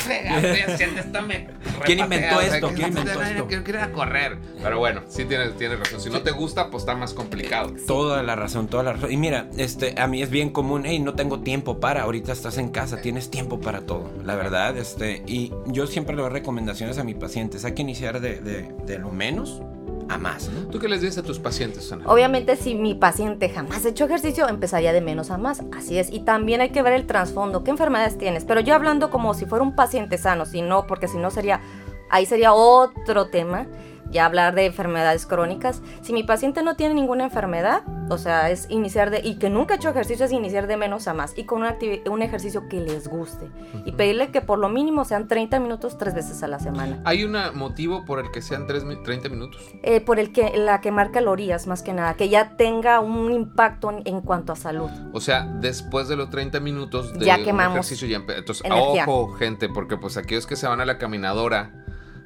¿Quién 1.86 2.00
inventó 2.00 2.42
esto? 2.42 2.72
¿Quién 2.74 2.90
inventó 2.90 3.22
esto? 3.22 3.48
Quiero 3.48 3.70
ir 3.70 3.78
a 3.78 3.92
correr. 3.92 4.38
Pero 4.62 4.80
bueno, 4.80 5.02
sí 5.08 5.26
tienes, 5.26 5.58
tienes 5.58 5.80
razón. 5.80 6.02
Si 6.02 6.10
no 6.10 6.22
te 6.22 6.32
gusta, 6.32 6.70
pues 6.70 6.84
está 6.84 6.96
más 6.96 7.14
complicado. 7.14 7.74
Toda 7.88 8.24
la 8.24 8.36
razón, 8.36 8.68
toda 8.68 8.84
la 8.84 8.94
razón. 8.94 9.12
Y 9.12 9.18
mira, 9.18 9.48
este, 9.58 9.96
a 10.00 10.08
mí 10.08 10.22
es 10.22 10.30
bien 10.30 10.50
común, 10.50 10.84
hey, 10.86 11.00
no 11.00 11.14
tengo 11.14 11.42
tiempo 11.42 11.80
para, 11.80 12.04
ahorita 12.04 12.32
estás 12.32 12.58
en 12.58 12.70
casa, 12.70 13.02
tienes 13.02 13.30
tiempo 13.30 13.60
para 13.60 13.82
todo, 13.82 14.12
la 14.24 14.36
verdad. 14.36 14.78
Este, 14.78 15.24
y 15.28 15.52
yo 15.68 15.88
siempre 15.88 16.16
le 16.16 16.22
doy 16.22 16.32
recomendaciones 16.32 16.98
a 16.98 17.04
mis 17.04 17.16
pacientes, 17.16 17.66
hay 17.66 17.74
que 17.74 17.82
iniciar 17.82 18.20
de, 18.20 18.40
de, 18.40 18.74
de 18.86 19.00
lo 19.00 19.12
menos 19.12 19.62
a 20.10 20.18
más. 20.18 20.50
¿Tú 20.72 20.80
qué 20.80 20.88
les 20.88 21.02
dices 21.02 21.20
a 21.20 21.24
tus 21.24 21.40
pacientes, 21.40 21.92
Ana? 21.92 22.04
Obviamente, 22.08 22.56
si 22.56 22.76
mi 22.76 22.96
paciente 22.96 23.50
jamás 23.50 23.86
ha 23.86 23.90
hecho 23.90 24.06
ejercicio, 24.06 24.48
empezaría 24.50 24.92
de 24.92 25.02
menos 25.02 25.32
a 25.32 25.38
más. 25.38 25.64
Así 25.72 25.98
es. 25.98 26.12
Y 26.12 26.22
también 26.22 26.62
hay 26.62 26.72
que 26.72 26.82
ver 26.82 26.94
el 26.94 27.06
trasfondo. 27.06 27.64
¿Qué 27.64 27.72
enfermedades 27.72 28.18
tienes? 28.18 28.46
Pero 28.46 28.60
yo 28.60 28.76
hablando 28.76 29.10
como 29.10 29.34
si 29.34 29.46
fuera 29.46 29.64
un 29.64 29.76
paciente 29.76 30.18
sano, 30.18 30.46
si 30.46 30.62
no, 30.62 30.88
porque 30.88 31.08
si 31.08 31.18
no 31.18 31.30
sería. 31.30 31.62
Ahí 32.10 32.26
sería 32.26 32.54
otro 32.54 33.28
tema 33.28 33.68
ya 34.12 34.26
hablar 34.26 34.56
de 34.56 34.66
enfermedades 34.66 35.26
crónicas. 35.26 35.82
Si 36.02 36.14
mi 36.14 36.24
paciente 36.24 36.64
no 36.64 36.76
tiene 36.76 36.94
ninguna 36.94 37.24
enfermedad, 37.24 37.84
o 38.10 38.18
sea, 38.18 38.50
es 38.50 38.70
iniciar 38.70 39.12
de, 39.12 39.22
y 39.24 39.36
que 39.36 39.50
nunca 39.50 39.76
ha 39.76 39.78
hecho 39.78 39.90
ejercicio, 39.90 40.26
es 40.26 40.32
iniciar 40.32 40.68
de 40.68 40.78
menos 40.78 41.08
a 41.08 41.14
más 41.14 41.34
y 41.38 41.44
con 41.44 41.64
un 41.64 42.22
ejercicio 42.22 42.68
que 42.68 42.80
les 42.80 43.08
guste. 43.08 43.50
Y 43.86 43.92
pedirle 43.92 44.32
que 44.32 44.42
por 44.42 44.60
lo 44.60 44.70
mínimo 44.70 45.06
sean 45.06 45.28
30 45.28 45.60
minutos 45.60 45.98
tres 45.98 46.14
veces 46.14 46.42
a 46.44 46.48
la 46.48 46.60
semana. 46.60 47.02
¿Hay 47.06 47.24
un 47.24 47.38
motivo 47.54 48.06
por 48.06 48.20
el 48.20 48.32
que 48.32 48.42
sean 48.42 48.66
30 48.68 49.30
minutos? 49.30 49.62
Eh, 49.84 50.02
por 50.02 50.20
el 50.20 50.32
que 50.32 50.58
la 50.58 50.82
quemar 50.82 51.12
calorías, 51.12 51.68
más 51.68 51.84
que 51.84 51.94
nada, 51.94 52.16
que 52.16 52.30
ya 52.30 52.58
tenga 52.58 53.00
un 53.00 53.32
impacto 53.32 53.92
en, 54.04 54.22
cuanto 54.22 54.54
a 54.54 54.56
salud. 54.56 54.90
O 55.14 55.22
sea, 55.22 55.46
después 55.46 56.08
de 56.08 56.16
los 56.16 56.30
30 56.30 56.60
minutos 56.60 57.14
de 57.14 57.26
ya 57.26 57.44
quemamos 57.44 57.78
ejercicio, 57.78 58.08
ya 58.08 58.24
entonces, 58.36 58.64
ojo, 58.70 59.34
gente, 59.34 59.70
porque 59.70 59.98
pues 59.98 60.18
aquellos 60.18 60.48
que 60.48 60.56
se 60.56 60.68
van 60.68 60.82
a 60.82 60.86
la 60.86 60.98
caminadora 60.98 61.86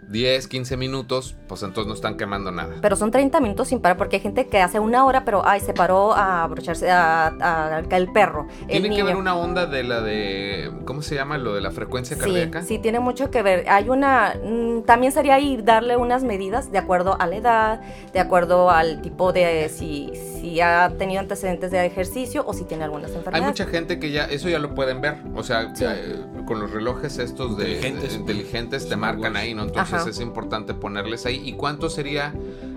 10, 0.09 0.47
15 0.47 0.77
minutos, 0.77 1.35
pues 1.47 1.63
entonces 1.63 1.87
no 1.87 1.93
están 1.93 2.17
quemando 2.17 2.51
nada. 2.51 2.75
Pero 2.81 2.95
son 2.95 3.11
30 3.11 3.39
minutos 3.39 3.67
sin 3.69 3.79
parar, 3.79 3.97
porque 3.97 4.17
hay 4.17 4.21
gente 4.21 4.47
que 4.47 4.61
hace 4.61 4.79
una 4.79 5.05
hora, 5.05 5.25
pero 5.25 5.45
ay, 5.45 5.59
se 5.59 5.73
paró 5.73 6.13
a 6.13 6.43
abrocharse 6.43 6.89
a, 6.91 7.83
el 7.89 8.11
perro. 8.11 8.47
Tiene 8.67 8.95
que 8.95 9.03
ver 9.03 9.15
una 9.15 9.35
onda 9.35 9.65
de 9.65 9.83
la 9.83 10.01
de. 10.01 10.71
¿Cómo 10.85 11.01
se 11.01 11.15
llama? 11.15 11.37
Lo 11.37 11.53
de 11.53 11.61
la 11.61 11.71
frecuencia 11.71 12.17
cardíaca. 12.17 12.63
Sí, 12.63 12.79
tiene 12.79 12.99
mucho 12.99 13.31
que 13.31 13.41
ver. 13.41 13.65
Hay 13.69 13.89
una. 13.89 14.35
Mm, 14.43 14.83
también 14.83 15.11
sería 15.11 15.35
ahí 15.35 15.57
darle 15.61 15.97
unas 15.97 16.23
medidas 16.23 16.71
de 16.71 16.77
acuerdo 16.77 17.19
a 17.19 17.27
la 17.27 17.35
edad, 17.35 17.81
de 18.11 18.19
acuerdo 18.19 18.69
al 18.69 19.01
tipo 19.01 19.33
de. 19.33 19.69
Si, 19.69 20.11
si 20.43 20.59
ha 20.59 20.91
tenido 20.97 21.21
antecedentes 21.21 21.71
de 21.71 21.85
ejercicio 21.85 22.43
o 22.45 22.53
si 22.53 22.65
tiene 22.65 22.83
algunas 22.83 23.11
enfermedades. 23.11 23.41
Hay 23.41 23.47
mucha 23.47 23.65
gente 23.65 23.97
que 23.97 24.11
ya, 24.11 24.25
eso 24.25 24.49
ya 24.49 24.59
lo 24.59 24.75
pueden 24.75 24.99
ver. 24.99 25.15
O 25.35 25.41
sea, 25.43 25.73
Sí. 25.73 25.85
eh, 25.87 26.17
con 26.45 26.59
los 26.59 26.69
relojes 26.71 27.17
estos 27.17 27.55
de 27.57 27.75
Inteligentes. 27.75 28.09
de- 28.11 28.15
inteligentes 28.19 28.89
te 28.89 28.95
marcan 28.97 29.37
ahí, 29.37 29.53
¿no? 29.53 29.63
Entonces 29.63 29.93
Ajá. 30.01 30.09
es 30.09 30.19
importante 30.19 30.73
ponerles 30.73 31.25
ahí. 31.25 31.41
¿Y 31.45 31.53
cuánto 31.53 31.89
sería 31.89 32.33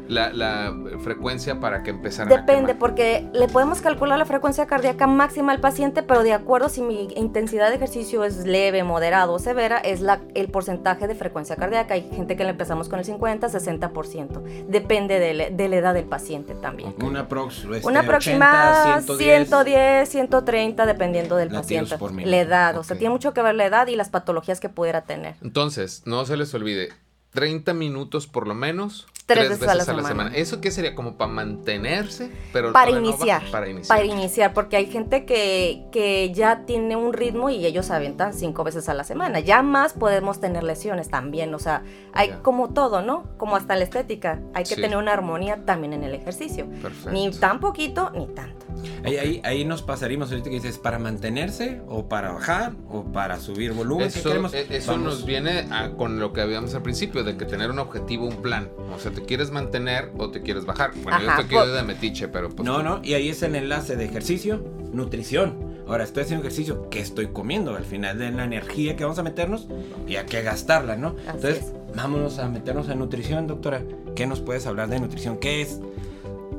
la, 0.09 0.33
la 0.33 0.75
frecuencia 1.03 1.61
para 1.61 1.83
que 1.83 1.91
empezaran 1.91 2.33
a 2.33 2.37
Depende, 2.37 2.75
porque 2.75 3.29
le 3.33 3.49
podemos 3.49 3.81
calcular 3.81 4.19
la 4.19 4.25
frecuencia 4.25 4.67
cardíaca 4.67 5.07
máxima 5.07 5.53
al 5.53 5.61
paciente, 5.61 6.03
pero 6.03 6.23
de 6.23 6.33
acuerdo 6.33 6.69
si 6.69 6.83
mi 6.83 7.09
intensidad 7.17 7.69
de 7.71 7.77
ejercicio 7.77 8.25
es 8.25 8.45
leve, 8.47 8.85
moderado 8.85 9.33
o 9.35 9.39
severa, 9.39 9.79
es 9.79 10.01
la, 10.01 10.21
el 10.35 10.49
porcentaje 10.51 11.07
de 11.09 11.15
frecuencia 11.15 11.57
cardíaca. 11.57 11.95
Hay 11.95 12.09
gente 12.15 12.37
que 12.37 12.45
le 12.45 12.51
empezamos 12.51 12.89
con 12.89 12.99
el 12.99 13.05
50, 13.05 13.49
60%. 13.49 14.43
Depende 14.69 15.19
de, 15.19 15.35
la- 15.35 15.51
de 15.51 15.69
la 15.69 15.77
edad 15.77 15.95
del 15.95 16.05
paciente 16.05 16.55
también. 16.55 16.95
Una 17.03 17.29
prox, 17.29 17.59
este, 17.65 17.69
Una 17.87 18.01
80, 18.01 18.01
aproximada 18.01 19.01
110. 19.03 19.49
110, 19.49 20.09
130, 20.09 20.87
dependiendo 20.87 21.37
del 21.37 21.53
Latidos 21.53 21.91
paciente. 21.91 21.99
por. 21.99 22.13
La 22.27 22.37
edad, 22.39 22.77
o 22.79 22.85
sea, 22.85 22.97
tiene 22.97 23.11
mucho 23.13 23.33
que 23.35 23.43
ver 23.43 23.55
la 23.55 23.67
edad 23.67 23.87
y 23.87 23.97
las 23.97 24.09
patologías 24.11 24.61
que 24.61 24.69
pudiera 24.69 25.03
tener. 25.03 25.35
Entonces, 25.43 26.03
no 26.07 26.25
se 26.25 26.37
les 26.37 26.53
olvide, 26.55 26.89
30 27.37 27.75
minutos 27.75 28.27
por 28.27 28.49
lo 28.49 28.55
menos. 28.55 29.07
Tres 29.27 29.49
veces 29.51 29.69
a 29.69 29.75
la 29.75 29.85
semana. 29.85 30.31
¿Eso 30.35 30.61
qué 30.61 30.71
sería? 30.71 30.95
¿Como 30.95 31.17
para 31.17 31.31
mantenerse? 31.31 32.31
Pero 32.53 32.73
Para 32.73 32.93
iniciar, 32.93 33.43
para 33.51 33.69
iniciar. 33.69 33.99
Para 33.99 34.07
iniciar, 34.07 34.55
porque 34.55 34.77
hay 34.77 34.87
gente 34.87 35.25
que, 35.27 35.83
que 35.93 36.33
ya 36.33 36.65
tiene 36.65 36.95
un 36.97 37.13
ritmo 37.13 37.51
y 37.51 37.67
ellos 37.67 37.91
aventan 37.91 38.33
cinco 38.33 38.63
veces 38.65 38.89
a 38.89 38.95
la 38.95 39.05
semana. 39.05 39.41
Ya 39.41 39.63
más 39.63 39.93
podemos 39.93 40.41
tener 40.41 40.63
lesiones 40.63 41.09
también. 41.11 41.53
O 41.55 41.59
sea, 41.59 41.83
hay 42.13 42.31
como 42.43 42.71
todo, 42.73 43.03
¿no? 43.03 43.25
Como 43.37 43.57
hasta 43.57 43.77
la 43.77 43.85
estética. 43.85 44.41
Hay 44.55 44.63
que 44.65 44.77
Sí. 44.77 44.81
tener 44.81 44.97
una 44.97 45.13
armonía 45.13 45.65
también 45.67 45.93
en 45.93 46.05
el 46.05 46.15
ejercicio. 46.15 46.67
Perfecto. 46.81 47.11
Ni 47.11 47.31
tan 47.33 47.61
poquito 47.61 48.11
ni 48.15 48.27
tanto. 48.29 48.66
Ahí, 49.05 49.17
ahí, 49.17 49.41
ahí 49.45 49.65
nos 49.65 49.83
pasaríamos 49.83 50.31
ahorita 50.31 50.51
que 50.51 50.57
dices, 50.57 50.79
¿para 50.79 50.99
mantenerse 50.99 51.81
o 51.89 52.09
para 52.09 52.33
bajar 52.33 52.73
o 52.91 53.05
para 53.05 53.39
subir 53.41 53.73
volumen? 53.73 54.11
¿Qué 54.13 54.19
Eso, 54.19 54.29
queremos? 54.29 54.55
eh, 54.55 54.67
eso 54.71 54.93
Vamos. 54.93 55.07
nos 55.07 55.27
viene 55.27 55.67
a- 55.71 55.91
con 55.97 56.19
lo 56.21 56.33
que 56.33 56.41
habíamos 56.41 56.75
al 56.75 56.83
principio, 56.83 57.25
de 57.25 57.37
que 57.37 57.45
tener 57.45 57.71
un 57.71 57.79
objetivo, 57.79 58.27
un 58.27 58.43
plan. 58.43 58.69
O 58.95 58.99
sea, 58.99 59.13
¿te 59.13 59.23
quieres 59.23 59.51
mantener 59.51 60.11
o 60.19 60.31
te 60.31 60.43
quieres 60.43 60.65
bajar? 60.65 60.91
Bueno, 61.03 61.21
yo 61.21 61.29
Ajá, 61.31 61.41
estoy 61.43 61.45
aquí 61.45 61.55
por- 61.67 61.75
de 61.77 61.83
metiche, 61.83 62.29
pero 62.29 62.49
pues... 62.51 62.65
No, 62.67 62.83
no, 62.83 63.01
y 63.03 63.15
ahí 63.15 63.29
es 63.29 63.43
el 63.43 63.55
enlace 63.55 63.97
de 63.97 64.05
ejercicio, 64.05 64.65
nutrición. 64.93 65.77
Ahora, 65.89 66.03
estoy 66.03 66.25
haciendo 66.25 66.43
ejercicio, 66.45 66.89
¿qué 66.91 66.99
estoy 67.01 67.29
comiendo? 67.29 67.77
Al 67.77 67.85
final 67.85 68.19
de 68.19 68.33
la 68.33 68.43
energía 68.45 68.97
que 68.97 69.05
vamos 69.05 69.21
a 69.21 69.23
meternos 69.23 69.69
y 70.09 70.17
hay 70.17 70.27
que 70.27 70.43
gastarla, 70.43 70.97
¿no? 70.97 71.11
Así 71.29 71.37
Entonces, 71.37 71.59
es. 71.59 71.73
vámonos 71.97 72.41
a 72.41 72.49
meternos 72.49 72.89
en 72.89 72.99
nutrición, 72.99 73.47
doctora. 73.47 73.83
¿Qué 74.17 74.27
nos 74.27 74.41
puedes 74.41 74.67
hablar 74.67 74.89
de 74.89 74.99
nutrición? 74.99 75.39
¿Qué 75.39 75.63
es? 75.63 75.79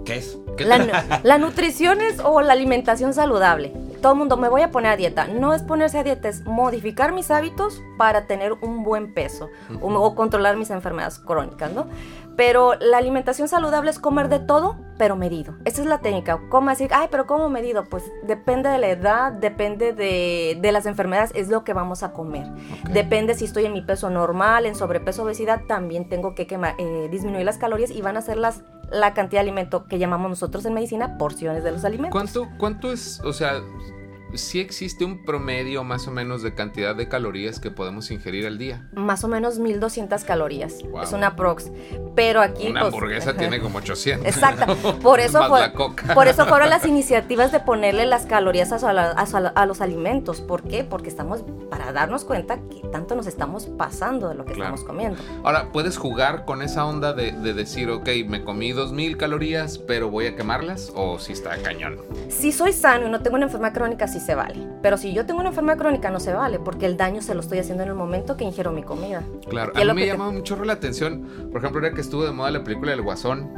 ¿Qué 0.07 0.19
es? 0.19 0.37
¿Qué 0.55 0.63
La, 0.63 1.19
la 1.21 1.37
nutrición 1.37 1.99
es 1.99 2.21
o 2.23 2.39
la 2.39 2.53
alimentación 2.53 3.13
saludable. 3.13 3.73
Todo 4.01 4.13
el 4.13 4.17
mundo 4.19 4.37
me 4.37 4.47
voy 4.47 4.61
a 4.61 4.71
poner 4.71 4.93
a 4.93 4.95
dieta. 4.95 5.27
No 5.27 5.53
es 5.53 5.63
ponerse 5.63 5.97
a 5.97 6.03
dieta, 6.03 6.29
es 6.29 6.45
modificar 6.45 7.11
mis 7.11 7.29
hábitos 7.29 7.83
para 7.97 8.25
tener 8.25 8.53
un 8.53 8.85
buen 8.85 9.13
peso 9.13 9.49
o, 9.81 9.93
o 9.93 10.15
controlar 10.15 10.55
mis 10.55 10.69
enfermedades 10.69 11.19
crónicas, 11.19 11.73
¿no? 11.73 11.87
Pero 12.37 12.75
la 12.79 12.99
alimentación 12.99 13.47
saludable 13.47 13.89
es 13.89 13.97
comer 13.99 14.29
de 14.29 14.39
todo, 14.39 14.77
pero 14.97 15.15
medido. 15.15 15.55
Esa 15.65 15.81
es 15.81 15.87
la 15.87 15.99
técnica. 15.99 16.39
¿Cómo 16.49 16.69
decir, 16.69 16.91
ay, 16.93 17.07
pero 17.11 17.25
¿cómo 17.25 17.49
medido? 17.49 17.83
Pues 17.85 18.03
depende 18.23 18.69
de 18.69 18.77
la 18.77 18.87
edad, 18.89 19.31
depende 19.31 19.91
de, 19.91 20.57
de 20.61 20.71
las 20.71 20.85
enfermedades, 20.85 21.31
es 21.35 21.49
lo 21.49 21.63
que 21.63 21.73
vamos 21.73 22.03
a 22.03 22.13
comer. 22.13 22.47
Depende 22.91 23.33
si 23.33 23.45
estoy 23.45 23.65
en 23.65 23.73
mi 23.73 23.81
peso 23.81 24.09
normal, 24.11 24.65
en 24.67 24.75
sobrepeso, 24.75 25.23
obesidad, 25.23 25.61
también 25.67 26.07
tengo 26.09 26.35
que 26.35 26.47
quemar- 26.47 26.75
eh, 26.77 27.07
disminuir 27.11 27.43
las 27.43 27.57
calorías 27.57 27.89
y 27.89 28.01
van 28.01 28.17
a 28.17 28.21
ser 28.21 28.37
las, 28.37 28.61
la 28.91 29.13
cantidad 29.15 29.41
de 29.41 29.49
alimento 29.49 29.85
que 29.85 29.97
llamamos 29.97 30.29
nosotros 30.29 30.63
en 30.65 30.75
medicina 30.75 31.17
porciones 31.17 31.63
de 31.63 31.71
los 31.71 31.83
alimentos. 31.85 32.11
¿Cuánto, 32.11 32.47
¿Cuánto 32.59 32.91
es, 32.91 33.19
o 33.25 33.33
sea, 33.33 33.53
si 34.33 34.59
existe 34.59 35.05
un 35.05 35.23
promedio 35.23 35.83
más 35.83 36.07
o 36.07 36.11
menos 36.11 36.41
de 36.41 36.53
cantidad 36.53 36.95
de 36.95 37.07
calorías 37.07 37.59
que 37.59 37.71
podemos 37.71 38.11
ingerir 38.11 38.45
al 38.45 38.57
día? 38.57 38.87
Más 38.93 39.23
o 39.23 39.27
menos 39.27 39.59
1200 39.59 40.23
calorías. 40.23 40.83
Wow. 40.91 41.01
Es 41.03 41.13
una 41.13 41.35
prox. 41.35 41.71
Pero 42.15 42.41
aquí. 42.41 42.67
Una 42.67 42.81
pues, 42.81 42.93
hamburguesa 42.93 43.35
tiene 43.35 43.59
como 43.61 43.77
800. 43.79 44.27
Exacto. 44.27 44.75
Por 45.01 45.19
eso, 45.19 45.39
Más 45.39 45.49
fue- 45.49 45.59
la 45.61 45.73
coca. 45.73 46.13
por 46.13 46.27
eso 46.27 46.45
fueron 46.45 46.69
las 46.69 46.85
iniciativas 46.85 47.51
de 47.51 47.59
ponerle 47.59 48.05
las 48.05 48.25
calorías 48.25 48.71
a, 48.73 49.65
los 49.65 49.81
alimentos. 49.81 50.41
¿Por 50.41 50.63
qué? 50.63 50.83
Porque 50.83 51.09
estamos 51.09 51.43
para 51.69 51.91
darnos 51.91 52.23
cuenta 52.25 52.57
que 52.69 52.87
tanto 52.91 53.15
nos 53.15 53.27
estamos 53.27 53.65
pasando 53.67 54.29
de 54.29 54.35
lo 54.35 54.45
que 54.45 54.53
Claro. 54.53 54.75
estamos 54.75 54.83
comiendo. 54.87 55.21
Ahora, 55.43 55.71
¿puedes 55.71 55.97
jugar 55.97 56.45
con 56.45 56.61
esa 56.61 56.85
onda 56.85 57.13
de, 57.13 57.31
de 57.31 57.53
decir, 57.53 57.89
ok, 57.89 58.07
me 58.27 58.43
comí 58.43 58.71
2000 58.71 59.17
calorías, 59.17 59.77
pero 59.77 60.09
voy 60.09 60.25
a 60.27 60.35
quemarlas? 60.35 60.91
¿O 60.95 61.19
si 61.19 61.33
está 61.33 61.55
cañón? 61.61 61.97
Si 62.29 62.51
soy 62.51 62.73
sano 62.73 63.07
y 63.07 63.09
no 63.11 63.21
tengo 63.21 63.35
una 63.35 63.45
enfermedad 63.45 63.73
crónica, 63.73 64.07
sí 64.19 64.25
se 64.25 64.35
vale. 64.35 64.67
Pero 64.81 64.97
si 64.97 65.13
yo 65.13 65.25
tengo 65.25 65.39
una 65.39 65.49
enfermedad 65.49 65.77
crónica, 65.77 66.09
no 66.09 66.19
se 66.19 66.33
vale, 66.33 66.59
porque 66.59 66.85
el 66.85 66.97
daño 66.97 67.21
se 67.21 67.33
lo 67.33 67.41
estoy 67.41 67.59
haciendo 67.59 67.83
en 67.83 67.89
el 67.89 67.95
momento 67.95 68.37
que 68.37 68.43
ingiero 68.43 68.71
mi 68.71 68.83
comida. 68.83 69.23
Claro, 69.49 69.73
¿Qué 69.73 69.81
a 69.81 69.85
mí 69.85 69.93
me 69.93 70.01
te- 70.01 70.07
llama 70.07 70.31
mucho 70.31 70.63
la 70.63 70.73
atención. 70.73 71.21
Por 71.51 71.59
ejemplo, 71.61 71.81
ahora 71.81 71.93
que 71.93 72.01
estuvo 72.01 72.23
de 72.25 72.31
moda 72.31 72.51
la 72.51 72.63
película 72.63 72.91
del 72.91 73.01
Guasón. 73.01 73.49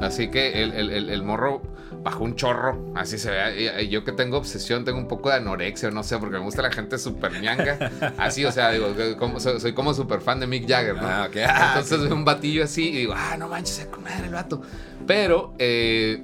Así 0.00 0.28
que 0.30 0.62
el, 0.62 0.72
el- 0.72 0.90
el- 0.90 1.08
el 1.10 1.22
morro 1.22 1.62
bajó 2.02 2.22
un 2.24 2.36
chorro. 2.36 2.92
Así 2.94 3.16
se 3.18 3.30
ve. 3.30 3.88
Yo 3.88 4.04
que 4.04 4.12
tengo 4.12 4.36
obsesión, 4.36 4.84
tengo 4.84 4.98
un 4.98 5.08
poco 5.08 5.30
de 5.30 5.36
anorexia, 5.36 5.90
no 5.90 6.02
sé, 6.02 6.18
porque 6.18 6.36
me 6.36 6.42
gusta 6.44 6.60
la 6.62 6.70
gente 6.70 6.98
súper 6.98 7.40
ñanga. 7.40 7.90
Así, 8.18 8.44
o 8.44 8.52
sea, 8.52 8.70
digo, 8.72 8.88
como- 9.18 9.40
soy, 9.40 9.58
soy 9.58 9.72
como 9.72 9.94
súper 9.94 10.20
fan 10.20 10.38
de 10.38 10.46
Mick 10.46 10.68
Jagger, 10.68 10.96
¿no? 10.96 11.08
Ah. 11.08 11.28
Ah, 11.48 11.72
Entonces 11.78 12.02
veo 12.02 12.14
un 12.14 12.24
batillo 12.26 12.62
así 12.64 12.90
y 12.90 12.96
digo, 12.98 13.14
ah, 13.16 13.36
no 13.38 13.48
manches, 13.48 13.76
se 13.76 13.86
madre 13.86 14.26
el 14.26 14.32
vato. 14.34 14.60
Pero 15.06 15.54
eh, 15.58 16.22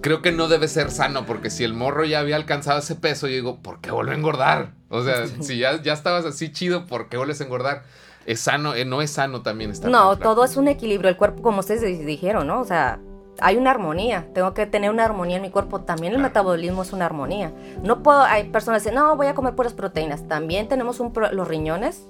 creo 0.00 0.22
que 0.22 0.32
no 0.32 0.48
debe 0.48 0.68
ser 0.68 0.90
sano, 0.90 1.26
porque 1.26 1.50
si 1.50 1.64
el 1.64 1.74
morro 1.74 2.04
ya 2.04 2.20
había 2.20 2.36
alcanzado 2.36 2.78
ese 2.78 2.94
peso, 2.94 3.26
yo 3.26 3.34
digo, 3.34 3.56
¿por 3.60 3.80
qué 3.80 3.90
vuelve 3.90 4.12
a 4.12 4.16
engordar? 4.16 4.72
O 4.88 5.02
sea, 5.02 5.26
si 5.40 5.58
ya, 5.58 5.80
ya 5.82 5.92
estabas 5.92 6.24
así 6.24 6.52
chido, 6.52 6.86
¿por 6.86 7.08
qué 7.08 7.16
vuelves 7.16 7.40
a 7.40 7.44
engordar? 7.44 7.82
Es 8.26 8.40
sano, 8.40 8.74
eh, 8.74 8.84
no 8.84 9.02
es 9.02 9.10
sano 9.10 9.42
también 9.42 9.70
estar 9.70 9.90
No, 9.90 10.16
todo 10.18 10.44
es 10.44 10.56
un 10.56 10.68
equilibrio. 10.68 11.08
El 11.08 11.16
cuerpo, 11.16 11.42
como 11.42 11.60
ustedes 11.60 11.80
di- 11.82 12.04
dijeron, 12.04 12.46
¿no? 12.46 12.60
O 12.60 12.64
sea, 12.64 13.00
hay 13.40 13.56
una 13.56 13.70
armonía. 13.70 14.28
Tengo 14.34 14.52
que 14.52 14.66
tener 14.66 14.90
una 14.90 15.04
armonía 15.06 15.36
en 15.36 15.42
mi 15.42 15.50
cuerpo. 15.50 15.80
También 15.80 16.12
el 16.12 16.18
Claro. 16.18 16.28
metabolismo 16.28 16.82
es 16.82 16.92
una 16.92 17.06
armonía. 17.06 17.52
No 17.82 18.02
puedo, 18.02 18.20
hay 18.22 18.44
personas 18.50 18.82
que 18.82 18.90
dicen, 18.90 19.02
no, 19.02 19.16
voy 19.16 19.26
a 19.28 19.34
comer 19.34 19.54
puras 19.54 19.72
proteínas. 19.72 20.28
También 20.28 20.68
tenemos 20.68 21.00
un 21.00 21.12
pro- 21.14 21.32
los 21.32 21.48
riñones. 21.48 22.06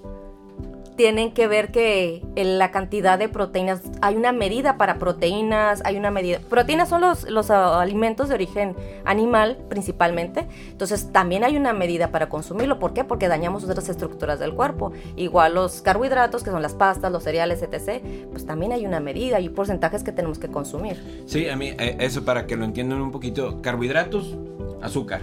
Tienen 1.00 1.32
que 1.32 1.48
ver 1.48 1.72
que 1.72 2.22
en 2.36 2.58
la 2.58 2.70
cantidad 2.70 3.18
de 3.18 3.30
proteínas, 3.30 3.80
hay 4.02 4.16
una 4.16 4.32
medida 4.32 4.76
para 4.76 4.98
proteínas, 4.98 5.80
hay 5.86 5.96
una 5.96 6.10
medida. 6.10 6.40
Proteínas 6.50 6.90
son 6.90 7.00
los, 7.00 7.22
los 7.30 7.50
ah, 7.50 7.80
alimentos 7.80 8.28
de 8.28 8.34
origen 8.34 8.76
animal 9.06 9.56
principalmente. 9.70 10.46
Entonces 10.68 11.10
también 11.10 11.42
hay 11.42 11.56
una 11.56 11.72
medida 11.72 12.10
para 12.10 12.28
consumirlo. 12.28 12.78
¿Por 12.78 12.92
qué? 12.92 13.02
Porque 13.02 13.28
dañamos 13.28 13.64
otras 13.64 13.88
estructuras 13.88 14.40
del 14.40 14.52
cuerpo. 14.52 14.92
Igual 15.16 15.54
los 15.54 15.80
carbohidratos, 15.80 16.42
que 16.42 16.50
son 16.50 16.60
las 16.60 16.74
pastas, 16.74 17.10
los 17.10 17.22
cereales, 17.22 17.62
etc. 17.62 18.02
Pues 18.30 18.44
también 18.44 18.72
hay 18.72 18.84
una 18.84 19.00
medida 19.00 19.40
y 19.40 19.48
porcentajes 19.48 20.04
que 20.04 20.12
tenemos 20.12 20.38
que 20.38 20.48
consumir. 20.48 21.02
Sí, 21.24 21.48
a 21.48 21.56
mí, 21.56 21.68
eh, 21.78 21.96
eso 22.00 22.26
para 22.26 22.46
que 22.46 22.56
lo 22.56 22.66
entiendan 22.66 23.00
un 23.00 23.10
poquito. 23.10 23.62
Carbohidratos, 23.62 24.36
azúcar. 24.82 25.22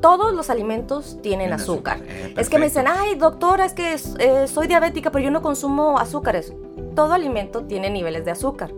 Todos 0.00 0.34
los 0.34 0.48
alimentos 0.48 1.18
tienen 1.22 1.52
azúcar. 1.52 2.00
Eh, 2.06 2.34
es 2.36 2.48
que 2.48 2.58
me 2.58 2.66
dicen, 2.66 2.86
ay 2.88 3.16
doctora, 3.16 3.66
es 3.66 3.74
que 3.74 3.94
eh, 3.94 4.48
soy 4.48 4.66
diabética, 4.66 5.10
pero 5.10 5.24
yo 5.24 5.30
no 5.30 5.42
consumo 5.42 5.98
azúcares. 5.98 6.54
Todo 6.94 7.12
alimento 7.12 7.64
tiene 7.64 7.90
niveles 7.90 8.24
de 8.24 8.30
azúcar, 8.30 8.72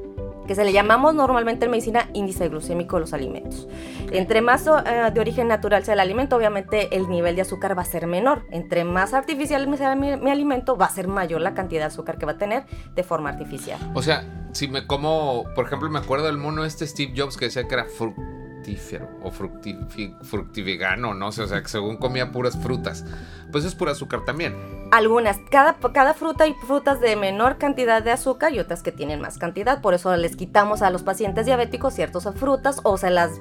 que 0.47 0.55
se 0.55 0.65
le 0.65 0.73
llamamos 0.73 1.15
normalmente 1.15 1.67
en 1.67 1.71
medicina 1.71 2.11
índice 2.13 2.49
glucémico 2.49 2.97
de 2.97 3.01
los 3.01 3.13
alimentos. 3.13 3.69
Entre 4.11 4.43
más 4.43 4.67
eh, 4.67 5.11
de 5.15 5.21
origen 5.21 5.47
natural 5.47 5.85
sea 5.85 5.95
el 5.95 6.01
alimento, 6.01 6.37
obviamente 6.37 6.95
el 6.97 7.09
nivel 7.09 7.37
de 7.37 7.43
azúcar 7.43 7.79
va 7.79 7.83
a 7.83 7.87
ser 7.87 8.09
menor. 8.09 8.45
Entre 8.51 8.85
más 8.85 9.15
artificial 9.15 9.77
sea 9.79 9.95
mi, 9.95 10.17
mi 10.17 10.31
alimento, 10.31 10.77
va 10.77 10.87
a 10.87 10.91
ser 10.91 11.07
mayor 11.07 11.41
la 11.41 11.55
cantidad 11.55 11.83
de 11.83 11.87
azúcar 11.87 12.19
que 12.19 12.27
va 12.27 12.33
a 12.33 12.39
tener 12.39 12.65
de 12.95 13.03
forma 13.05 13.31
artificial. 13.31 13.79
O 13.95 14.03
sea, 14.03 14.25
si 14.53 14.69
me 14.69 14.87
como, 14.87 15.45
por 15.55 15.67
ejemplo, 15.67 15.89
me 15.89 16.01
acuerdo 16.01 16.27
del 16.27 16.37
mono 16.37 16.65
este 16.65 16.87
Steve 16.87 17.15
Jobs 17.17 17.37
que 17.37 17.47
decía 17.47 17.67
que 17.69 17.75
era 17.75 17.87
fructífero 18.63 19.09
o 19.23 19.31
no 21.15 21.33
sé, 21.33 21.43
o 21.43 21.47
sea, 21.47 21.63
que 21.63 21.69
según 21.69 21.97
comía 21.97 22.33
puras 22.33 22.57
frutas. 22.57 23.05
Pues 23.51 23.65
es 23.65 23.75
pura 23.75 23.93
azúcar 23.93 24.25
también. 24.25 24.55
Algunas, 24.93 25.39
cada, 25.51 25.75
cada 25.93 26.15
fruta 26.15 26.45
hay 26.45 26.55
frutas 26.67 27.01
de 27.01 27.17
menor 27.17 27.59
cantidad 27.59 28.03
de 28.03 28.11
azúcar 28.11 28.53
y 28.53 28.61
otras 28.61 28.83
que 28.83 28.93
tienen 28.93 29.21
más 29.21 29.39
cantidad. 29.39 29.81
Por 29.81 29.95
eso 29.95 30.15
les 30.17 30.37
quitamos 30.37 30.83
a 30.83 30.91
los 30.91 31.03
pacientes 31.03 31.47
diabéticos 31.47 31.95
ciertas 31.95 32.29
frutas 32.35 32.81
o 32.83 32.97
se 32.97 33.11
las 33.11 33.41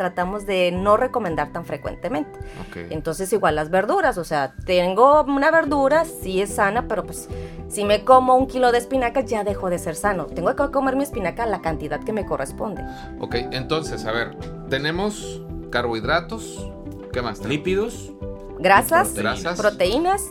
tratamos 0.00 0.46
de 0.46 0.72
no 0.72 0.96
recomendar 0.96 1.52
tan 1.52 1.66
frecuentemente. 1.66 2.38
Entonces 2.88 3.30
igual 3.34 3.54
las 3.54 3.68
verduras, 3.68 4.16
o 4.16 4.24
sea, 4.24 4.54
tengo 4.64 5.24
una 5.24 5.50
verdura, 5.50 6.06
sí 6.06 6.40
es 6.40 6.54
sana, 6.54 6.88
pero 6.88 7.04
pues 7.04 7.28
si 7.68 7.84
me 7.84 8.02
como 8.02 8.34
un 8.34 8.46
kilo 8.46 8.72
de 8.72 8.78
espinaca 8.78 9.20
ya 9.20 9.44
dejo 9.44 9.68
de 9.68 9.78
ser 9.78 9.94
sano. 9.96 10.24
Tengo 10.24 10.56
que 10.56 10.70
comer 10.70 10.96
mi 10.96 11.02
espinaca 11.02 11.44
la 11.44 11.60
cantidad 11.60 12.00
que 12.02 12.14
me 12.14 12.24
corresponde. 12.24 12.82
Ok, 13.20 13.34
entonces, 13.50 14.06
a 14.06 14.12
ver, 14.12 14.38
tenemos 14.70 15.42
carbohidratos. 15.70 16.66
¿Qué 17.12 17.20
más? 17.20 17.44
Lípidos. 17.44 18.10
Grasas, 18.58 19.08
Proteínas. 19.08 19.42
Grasas. 19.42 19.60
proteínas 19.60 20.22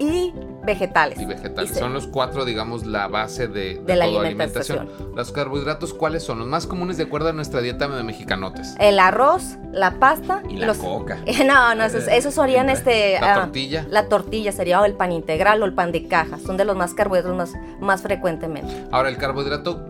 y 0.00 0.34
vegetales. 0.64 1.20
y 1.20 1.24
vegetales. 1.24 1.70
Y 1.70 1.74
Son 1.74 1.92
los 1.92 2.06
cuatro, 2.06 2.44
digamos, 2.44 2.86
la 2.86 3.08
base 3.08 3.48
de, 3.48 3.74
de 3.76 3.82
De 3.84 3.96
la 3.96 4.06
toda 4.06 4.26
alimentación. 4.26 4.88
Los 5.14 5.32
carbohidratos, 5.32 5.94
¿cuáles 5.94 6.22
son? 6.22 6.38
Los 6.38 6.48
más 6.48 6.66
comunes 6.66 6.96
de 6.96 7.04
acuerdo 7.04 7.28
a 7.28 7.32
nuestra 7.32 7.60
dieta 7.60 7.88
de 7.88 8.02
mexicanotes. 8.02 8.74
El 8.78 8.98
arroz, 8.98 9.56
la 9.72 9.98
pasta 9.98 10.42
Y 10.48 10.56
la 10.56 10.68
los... 10.68 10.78
coca. 10.78 11.18
No, 11.46 11.74
no, 11.74 11.84
esos, 11.84 12.08
esos 12.08 12.34
serían 12.34 12.70
este... 12.70 13.18
La 13.20 13.34
ah, 13.34 13.40
tortilla. 13.42 13.86
La 13.90 14.08
tortilla 14.08 14.52
sería 14.52 14.80
o 14.80 14.84
el 14.84 14.94
pan 14.94 15.12
integral 15.12 15.62
o 15.62 15.66
el 15.66 15.74
pan 15.74 15.92
de 15.92 16.06
caja. 16.08 16.38
Son 16.38 16.56
de 16.56 16.64
los 16.64 16.76
más 16.76 16.94
carbohidratos 16.94 17.36
más, 17.36 17.52
más 17.80 18.02
frecuentemente. 18.02 18.72
Ahora, 18.90 19.08
el 19.08 19.16
carbohidrato, 19.16 19.80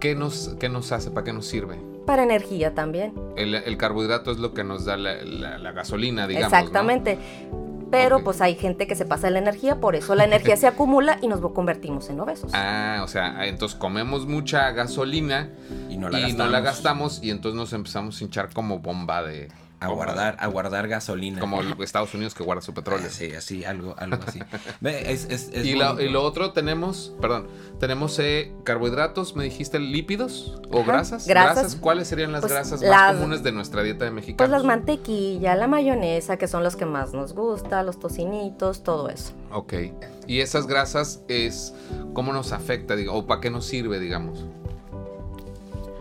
¿qué 0.00 0.14
nos, 0.14 0.54
qué 0.58 0.68
nos 0.68 0.90
hace? 0.92 1.10
¿Para 1.10 1.24
qué 1.24 1.32
nos 1.32 1.46
sirve? 1.46 1.78
Para 2.06 2.22
energía 2.22 2.72
también. 2.74 3.12
El, 3.36 3.54
el 3.54 3.76
carbohidrato 3.76 4.30
es 4.30 4.38
lo 4.38 4.54
que 4.54 4.62
nos 4.62 4.84
da 4.84 4.96
la, 4.96 5.14
la- 5.24 5.58
la 5.58 5.72
gasolina, 5.72 6.26
digamos. 6.28 6.52
¿no? 6.52 6.58
Pero 7.90 8.24
pues 8.24 8.40
hay 8.40 8.56
gente 8.56 8.86
que 8.86 8.94
se 8.96 9.04
pasa 9.04 9.28
de 9.28 9.32
la 9.34 9.38
energía, 9.38 9.80
por 9.80 9.94
eso 9.94 10.14
la 10.14 10.24
energía 10.24 10.56
se 10.56 10.66
acumula 10.66 11.18
y 11.22 11.28
nos 11.28 11.40
convertimos 11.52 12.10
en 12.10 12.20
obesos. 12.20 12.50
Ah, 12.54 13.00
o 13.04 13.08
sea, 13.08 13.46
entonces 13.46 13.78
comemos 13.78 14.26
mucha 14.26 14.70
gasolina 14.72 15.50
Y 15.88 15.96
no 15.96 16.08
la 16.08 16.18
y 16.18 16.22
gastamos. 16.22 16.46
no 16.46 16.52
la 16.52 16.60
gastamos 16.60 17.20
y 17.22 17.30
entonces 17.30 17.56
nos 17.56 17.72
empezamos 17.72 18.20
a 18.20 18.24
hinchar 18.24 18.52
como 18.52 18.80
bomba 18.80 19.22
de... 19.22 19.48
A 19.78 19.88
guardar, 19.88 20.36
a 20.40 20.46
guardar 20.46 20.88
gasolina. 20.88 21.38
Como 21.38 21.60
Estados 21.82 22.14
Unidos 22.14 22.34
que 22.34 22.42
guarda 22.42 22.62
su 22.62 22.72
petróleo. 22.72 23.08
Sí, 23.10 23.34
así, 23.34 23.64
algo, 23.64 23.94
algo 23.98 24.18
así. 24.26 24.40
Es, 24.82 25.26
es, 25.28 25.50
es 25.52 25.66
Y, 25.66 25.74
la- 25.74 25.92
bonito. 25.92 26.08
y 26.08 26.12
lo 26.12 26.22
otro 26.22 26.52
tenemos, 26.52 27.12
perdón, 27.20 27.46
tenemos 27.78 28.18
eh, 28.18 28.54
carbohidratos, 28.64 29.36
me 29.36 29.44
dijiste 29.44 29.78
lípidos 29.78 30.60
o 30.70 30.80
Ajá, 30.80 30.92
grasas. 30.92 31.26
grasas. 31.26 31.76
¿Cuáles 31.76 32.08
serían 32.08 32.32
las 32.32 32.40
Pues, 32.40 32.52
grasas 32.54 32.80
las- 32.80 32.90
más 32.90 33.14
comunes 33.16 33.42
de 33.42 33.52
nuestra 33.52 33.82
dieta 33.82 34.06
de 34.06 34.12
Pues 34.12 34.22
mexicanos? 34.22 34.50
las 34.50 34.64
mantequilla, 34.64 35.54
la 35.56 35.66
mayonesa, 35.66 36.38
que 36.38 36.48
son 36.48 36.62
los 36.62 36.74
que 36.74 36.86
más 36.86 37.12
nos 37.12 37.34
gusta, 37.34 37.82
los 37.82 37.98
tocinitos, 38.00 38.82
todo 38.82 39.10
eso. 39.10 39.32
Ok. 39.52 39.74
Y 40.26 40.40
esas 40.40 40.66
grasas 40.66 41.20
es 41.28 41.74
cómo 42.14 42.32
nos 42.32 42.52
afecta, 42.52 42.96
digo, 42.96 43.12
o 43.12 43.26
para 43.26 43.42
qué 43.42 43.50
nos 43.50 43.66
sirve, 43.66 44.00
digamos. 44.00 44.46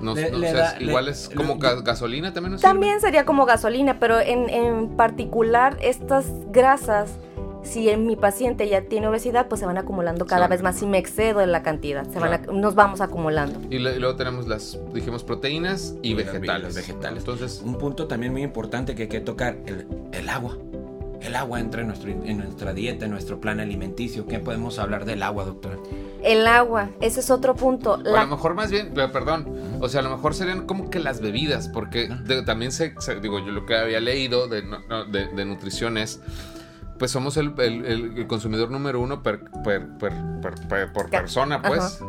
Nos- 0.05 0.15
Le- 0.17 0.31
no 0.31 0.37
le 0.37 0.47
sé, 0.47 0.53
da- 0.53 0.71
es- 0.71 0.79
le- 0.81 0.87
igual 0.87 1.07
es 1.09 1.29
como 1.35 1.57
ga- 1.59 1.83
gasolina 1.83 2.31
también 2.33 2.53
nos 2.53 2.61
También 2.61 3.01
sería 3.01 3.25
como 3.25 3.45
gasolina, 3.45 3.99
pero 3.99 4.19
en, 4.19 4.49
en 4.49 4.89
particular 4.95 5.77
estas 5.81 6.25
grasas, 6.51 7.09
si 7.63 7.89
en 7.89 8.05
mi 8.05 8.15
paciente 8.15 8.69
ya 8.69 8.81
tiene 8.83 9.07
obesidad, 9.07 9.47
pues 9.47 9.59
se 9.59 9.65
van 9.65 9.77
acumulando 9.79 10.25
cada 10.27 10.47
vez 10.47 10.61
más. 10.61 10.75
Si 10.77 10.85
me 10.85 10.99
excedo 10.99 11.41
en 11.41 11.51
la 11.51 11.63
cantidad, 11.63 12.07
se 12.07 12.19
van 12.19 12.33
a- 12.33 12.37
nos 12.53 12.75
vamos 12.75 13.01
acumulando. 13.01 13.59
Y, 13.71 13.79
le- 13.79 13.95
y 13.95 13.99
luego 13.99 14.15
tenemos 14.15 14.47
las, 14.47 14.77
dijimos, 14.93 15.23
proteínas 15.23 15.95
y, 16.03 16.13
vegetales. 16.13 16.63
los 16.65 16.75
vegetales. 16.75 17.19
Entonces, 17.23 17.61
Un 17.65 17.75
punto 17.79 18.05
también 18.07 18.31
muy 18.31 18.43
importante 18.43 18.93
que 18.93 19.03
hay 19.03 19.09
que 19.09 19.19
tocar, 19.19 19.57
el, 19.65 19.87
el 20.11 20.29
agua. 20.29 20.57
El 21.21 21.35
agua 21.35 21.59
entra 21.59 21.81
en, 21.81 21.87
nuestro, 21.87 22.11
en 22.11 22.37
nuestra 22.37 22.71
dieta, 22.73 23.05
en 23.05 23.11
nuestro 23.11 23.41
plan 23.41 23.59
alimenticio. 23.59 24.27
¿Qué 24.27 24.37
podemos 24.37 24.77
hablar 24.77 25.05
del 25.05 25.23
agua, 25.23 25.45
doctora? 25.45 25.77
El 26.25 26.47
agua, 26.47 26.89
ese 27.01 27.19
es 27.19 27.29
otro 27.29 27.55
punto. 27.55 27.93
A 27.93 27.97
lo 28.25 28.27
mejor 28.27 28.55
más 28.55 28.71
bien, 28.71 28.91
pero 28.95 29.11
perdón, 29.11 29.77
o 29.79 29.87
sea, 29.87 29.99
a 30.01 30.03
lo 30.03 30.09
mejor 30.09 30.33
serían 30.33 30.65
como 30.65 30.89
que 30.89 30.99
las 30.99 31.21
bebidas, 31.21 31.69
porque 31.69 32.07
de- 32.07 32.41
también 32.41 32.71
se, 32.71 32.95
se- 32.99 33.19
digo, 33.19 33.39
yo 33.39 33.51
lo 33.51 33.65
que 33.65 33.77
había 33.77 33.99
leído 33.99 34.47
de, 34.47 34.63
no- 34.63 35.05
de, 35.05 35.27
de 35.27 35.45
nutrición 35.45 35.97
es, 35.99 36.19
pues 36.97 37.11
somos 37.11 37.37
el, 37.37 37.53
el- 37.59 37.85
el- 37.85 38.27
consumidor 38.27 38.71
número 38.71 38.99
uno 39.01 39.21
per, 39.21 39.41
per- 39.63 39.87
per- 39.99 40.13
per- 40.41 40.67
per- 40.67 40.93
por 40.93 41.09
persona, 41.21 41.61
pues, 41.61 41.99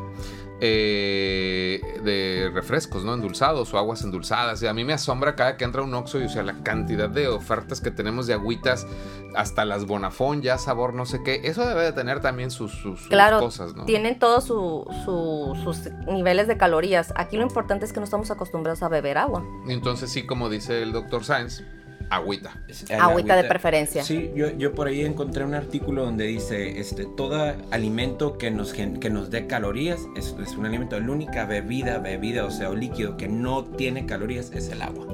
eh, 0.60 1.80
de 2.02 2.50
refrescos, 2.52 3.04
¿no? 3.04 3.14
Endulzados 3.14 3.72
o 3.74 3.78
aguas 3.78 4.02
endulzadas. 4.02 4.62
Y 4.62 4.66
a 4.66 4.72
mí 4.72 4.84
me 4.84 4.92
asombra 4.92 5.34
cada 5.36 5.56
que 5.56 5.64
entra 5.64 5.82
un 5.82 5.92
Oxxo 5.94 6.20
y, 6.20 6.24
o 6.24 6.28
sea, 6.28 6.42
la 6.42 6.62
cantidad 6.62 7.08
de 7.08 7.28
ofertas 7.28 7.80
que 7.80 7.90
tenemos 7.90 8.26
de 8.26 8.34
agüitas, 8.34 8.86
hasta 9.34 9.64
las 9.64 9.84
Bonafón, 9.86 10.42
ya 10.42 10.56
sabor, 10.58 10.94
no 10.94 11.04
sé 11.06 11.22
qué. 11.22 11.42
Eso 11.44 11.66
debe 11.66 11.82
de 11.82 11.92
tener 11.92 12.20
también 12.20 12.50
sus, 12.50 12.72
sus- 12.72 13.00
sus 13.00 13.08
Claro, 13.08 13.40
cosas, 13.40 13.74
¿no? 13.74 13.84
tienen 13.84 14.18
todos 14.18 14.44
su- 14.44 14.86
su- 15.04 15.56
sus 15.62 15.90
niveles 16.06 16.46
de 16.48 16.56
calorías. 16.56 17.12
Aquí 17.16 17.36
lo 17.36 17.42
importante 17.42 17.84
es 17.84 17.92
que 17.92 18.00
no 18.00 18.04
estamos 18.04 18.30
acostumbrados 18.30 18.82
a 18.82 18.88
beber 18.88 19.18
agua. 19.18 19.44
Entonces 19.68 20.10
sí, 20.10 20.24
como 20.26 20.48
dice 20.48 20.82
el 20.82 20.92
doctor 20.92 21.24
Sáenz, 21.24 21.62
agüita. 22.10 22.56
Agüita 22.98 23.36
de 23.36 23.44
preferencia. 23.44 24.02
Sí, 24.04 24.30
yo, 24.34 24.50
yo 24.56 24.74
por 24.74 24.86
ahí 24.88 25.04
encontré 25.04 25.44
un 25.44 25.54
artículo 25.54 26.04
donde 26.04 26.24
dice, 26.26 26.78
este, 26.80 27.06
todo 27.16 27.54
alimento 27.70 28.38
que 28.38 28.50
nos, 28.50 28.72
que 28.72 29.10
nos 29.10 29.30
dé 29.30 29.46
calorías 29.46 30.00
es, 30.16 30.34
es 30.42 30.56
un 30.56 30.66
alimento. 30.66 30.98
La 30.98 31.10
única 31.10 31.44
bebida, 31.46 31.98
bebida, 31.98 32.44
o 32.44 32.50
sea, 32.50 32.70
o 32.70 32.74
líquido 32.74 33.16
que 33.16 33.28
no 33.28 33.64
tiene 33.64 34.06
calorías 34.06 34.50
es 34.52 34.68
el 34.70 34.82
agua. 34.82 35.06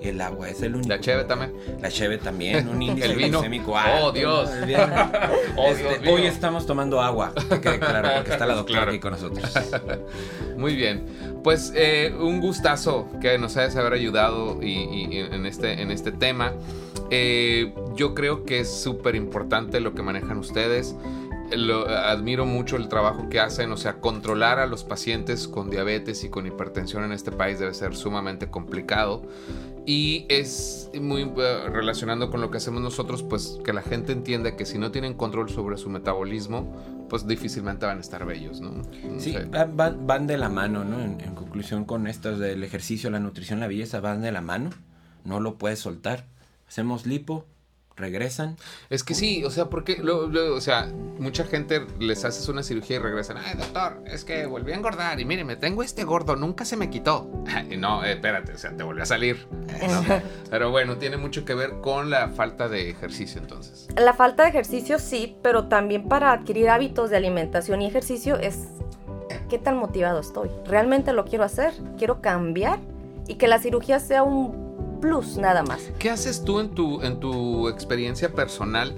El 0.00 0.20
agua 0.20 0.48
es 0.48 0.62
el 0.62 0.74
único. 0.74 0.88
La 0.88 1.00
cheve 1.00 1.24
también. 1.24 1.52
La 1.80 1.88
cheve 1.90 2.18
también, 2.18 2.68
un 2.68 2.80
índice 2.82 3.08
El 3.08 3.16
vino. 3.16 3.40
glicémico 3.40 3.74
Oh, 4.00 4.12
Dios. 4.12 4.50
Oh, 5.56 5.68
Este, 5.70 5.98
Dios 6.00 6.14
hoy 6.14 6.26
estamos 6.26 6.66
tomando 6.66 7.00
agua, 7.00 7.32
que 7.48 7.60
quede 7.60 7.78
claro, 7.80 8.08
porque 8.16 8.30
está 8.32 8.46
la 8.46 8.54
doctora 8.54 8.76
Claro. 8.82 8.90
aquí 8.90 9.00
con 9.00 9.12
nosotros. 9.12 9.52
Muy 10.56 10.76
bien. 10.76 11.04
Pues 11.46 11.72
eh, 11.76 12.12
un 12.18 12.40
gustazo 12.40 13.06
que 13.20 13.38
nos 13.38 13.56
hayas 13.56 13.76
haber 13.76 13.92
ayudado 13.92 14.60
y, 14.60 15.16
en, 15.16 15.46
este, 15.46 15.80
en 15.80 15.92
este 15.92 16.10
tema. 16.10 16.52
Eh, 17.08 17.72
yo 17.94 18.16
creo 18.16 18.44
que 18.44 18.58
es 18.58 18.68
súper 18.68 19.14
importante 19.14 19.78
lo 19.78 19.94
que 19.94 20.02
manejan 20.02 20.38
ustedes. 20.38 20.96
Lo- 21.54 21.88
admiro 21.88 22.44
mucho 22.46 22.76
el 22.76 22.88
trabajo 22.88 23.28
que 23.28 23.38
hacen, 23.40 23.70
o 23.72 23.76
sea, 23.76 24.00
controlar 24.00 24.58
a 24.58 24.66
los 24.66 24.82
pacientes 24.84 25.46
con 25.46 25.70
diabetes 25.70 26.24
y 26.24 26.28
con 26.28 26.46
hipertensión 26.46 27.04
en 27.04 27.12
este 27.12 27.30
país 27.32 27.58
debe 27.58 27.72
ser 27.74 27.94
sumamente 27.94 28.48
complicado. 28.50 29.22
Y 29.88 30.26
es 30.28 30.90
muy 31.00 31.22
eh, 31.22 31.68
relacionando 31.70 32.28
con 32.30 32.40
lo 32.40 32.50
que 32.50 32.56
hacemos 32.56 32.82
nosotros, 32.82 33.22
pues 33.22 33.58
que 33.64 33.72
la 33.72 33.82
gente 33.82 34.10
entienda 34.12 34.56
que 34.56 34.66
si 34.66 34.78
no 34.78 34.90
tienen 34.90 35.14
control 35.14 35.48
sobre 35.48 35.76
su 35.76 35.88
metabolismo, 35.90 36.74
pues 37.08 37.28
difícilmente 37.28 37.86
van 37.86 37.98
a 37.98 38.00
estar 38.00 38.26
bellos, 38.26 38.60
¿no? 38.60 38.70
No 38.72 39.20
Sí, 39.20 39.36
van- 39.76 40.06
van 40.08 40.26
de 40.26 40.38
la 40.38 40.48
mano, 40.48 40.82
¿no? 40.84 41.00
En, 41.00 41.20
en 41.20 41.36
conclusión 41.36 41.84
con 41.84 42.08
estas 42.08 42.40
del 42.40 42.64
ejercicio, 42.64 43.10
la 43.10 43.20
nutrición, 43.20 43.60
la 43.60 43.68
belleza, 43.68 44.00
van 44.00 44.22
de 44.22 44.32
la 44.32 44.40
mano. 44.40 44.70
No 45.24 45.38
lo 45.38 45.54
puedes 45.54 45.78
soltar. 45.78 46.24
Hacemos 46.68 47.06
lipo, 47.06 47.44
regresan. 47.96 48.56
Es 48.90 49.02
que 49.02 49.14
sí, 49.14 49.42
o 49.44 49.50
sea, 49.50 49.66
porque, 49.70 49.96
lo- 49.96 50.26
lo- 50.28 50.54
o 50.54 50.60
sea, 50.60 50.92
mucha 51.18 51.44
gente 51.44 51.86
les 51.98 52.24
haces 52.24 52.48
una 52.48 52.62
cirugía 52.62 52.96
y 52.96 52.98
regresan, 52.98 53.38
ay, 53.38 53.56
doctor, 53.56 54.02
es 54.06 54.24
que 54.24 54.46
volví 54.46 54.72
a 54.72 54.76
engordar 54.76 55.18
y 55.18 55.24
mire, 55.24 55.44
me 55.44 55.56
tengo 55.56 55.82
este 55.82 56.04
gordo, 56.04 56.36
nunca 56.36 56.64
se 56.64 56.76
me 56.76 56.90
quitó. 56.90 57.30
No, 57.78 58.04
eh, 58.04 58.12
espérate, 58.12 58.52
o 58.52 58.58
sea, 58.58 58.76
te 58.76 58.82
volvió 58.82 59.02
a 59.02 59.06
salir. 59.06 59.46
¿no? 59.50 60.04
Pero 60.50 60.70
bueno, 60.70 60.96
tiene 60.96 61.16
mucho 61.16 61.44
que 61.44 61.54
ver 61.54 61.80
con 61.80 62.10
la 62.10 62.28
falta 62.28 62.68
de 62.68 62.90
ejercicio 62.90 63.40
entonces. 63.40 63.88
La 63.96 64.12
falta 64.14 64.42
de 64.44 64.50
ejercicio 64.50 64.98
sí, 64.98 65.36
pero 65.42 65.68
también 65.68 66.08
para 66.08 66.32
adquirir 66.32 66.68
hábitos 66.68 67.10
de 67.10 67.16
alimentación 67.16 67.82
y 67.82 67.86
ejercicio 67.86 68.36
es 68.36 68.68
qué 69.48 69.58
tan 69.58 69.76
motivado 69.76 70.20
estoy. 70.20 70.50
¿Realmente 70.66 71.12
lo 71.12 71.24
quiero 71.24 71.44
hacer? 71.44 71.72
¿Quiero 71.98 72.20
cambiar? 72.20 72.78
Y 73.28 73.34
que 73.36 73.48
la 73.48 73.58
cirugía 73.58 74.00
sea 74.00 74.22
un 74.22 74.65
plus 75.06 75.36
nada 75.36 75.62
más. 75.62 75.92
¿Qué 75.98 76.10
haces 76.10 76.42
tú 76.42 76.58
en 76.58 76.70
tu, 76.70 77.00
en 77.02 77.20
tu 77.20 77.68
experiencia 77.68 78.32
personal 78.32 78.94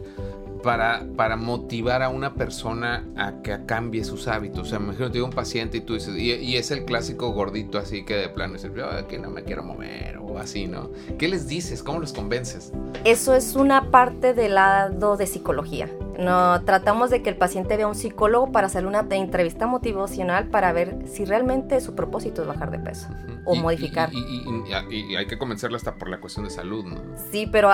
para, 0.63 1.07
para 1.17 1.37
motivar 1.37 2.03
a 2.03 2.09
una 2.09 2.35
persona 2.35 3.07
a 3.17 3.43
que 3.43 3.59
cambie 3.67 4.05
sus 4.05 4.27
hábitos? 4.27 4.61
O 4.61 4.71
sea, 4.71 4.79
imagino 4.79 5.25
un 5.25 5.31
paciente 5.31 5.79
y 5.79 5.81
tú 5.83 5.95
dices, 5.95 6.17
y, 6.17 6.33
y 6.33 6.57
es 6.57 6.71
el 6.71 6.85
clásico 6.85 7.31
gordito 7.33 7.79
así 7.79 8.05
que 8.05 8.17
de 8.17 8.29
plano 8.31 8.55
dice, 8.55 8.71
yo 8.75 9.07
que 9.07 9.19
no 9.19 9.31
me 9.31 9.45
quiero 9.45 9.63
mover 9.63 10.19
o 10.19 10.39
así, 10.39 10.67
¿no? 10.67 10.91
¿Qué 11.19 11.29
les 11.29 11.47
dices? 11.47 11.83
¿Cómo 11.83 12.01
los 12.01 12.13
convences? 12.13 12.73
Eso 13.05 13.35
es 13.35 13.55
una 13.55 13.91
parte 13.91 14.33
del 14.33 14.55
lado 14.55 15.17
de 15.17 15.27
psicología. 15.27 15.91
No, 16.19 16.63
tratamos 16.65 17.11
de 17.11 17.23
que 17.23 17.31
el 17.31 17.37
paciente 17.37 17.77
vea 17.77 17.87
un 17.87 17.95
psicólogo 17.95 18.51
para 18.51 18.67
hacer 18.67 18.87
una 18.87 19.07
entrevista 19.11 19.69
motivacional 19.69 20.49
para 20.49 20.73
ver 20.73 20.97
si 21.07 21.25
realmente 21.25 21.81
su 21.81 21.95
propósito 21.95 22.43
es 22.43 22.49
bajar 22.49 22.73
de 22.73 22.81
peso 22.81 23.09
o 23.45 23.55
Y- 23.55 23.61
modificar. 23.61 24.11
Y, 24.13 24.19
y- 24.19 24.45
y- 24.91 25.15
hay 25.17 25.27
que 25.29 25.39
convencerlo 25.39 25.77
hasta 25.77 25.95
por 25.95 26.09
la 26.11 26.19
cuestión 26.21 26.45
de 26.45 26.51
salud, 26.51 26.85
¿no? 26.85 27.01
Sí, 27.31 27.47
pero 27.51 27.71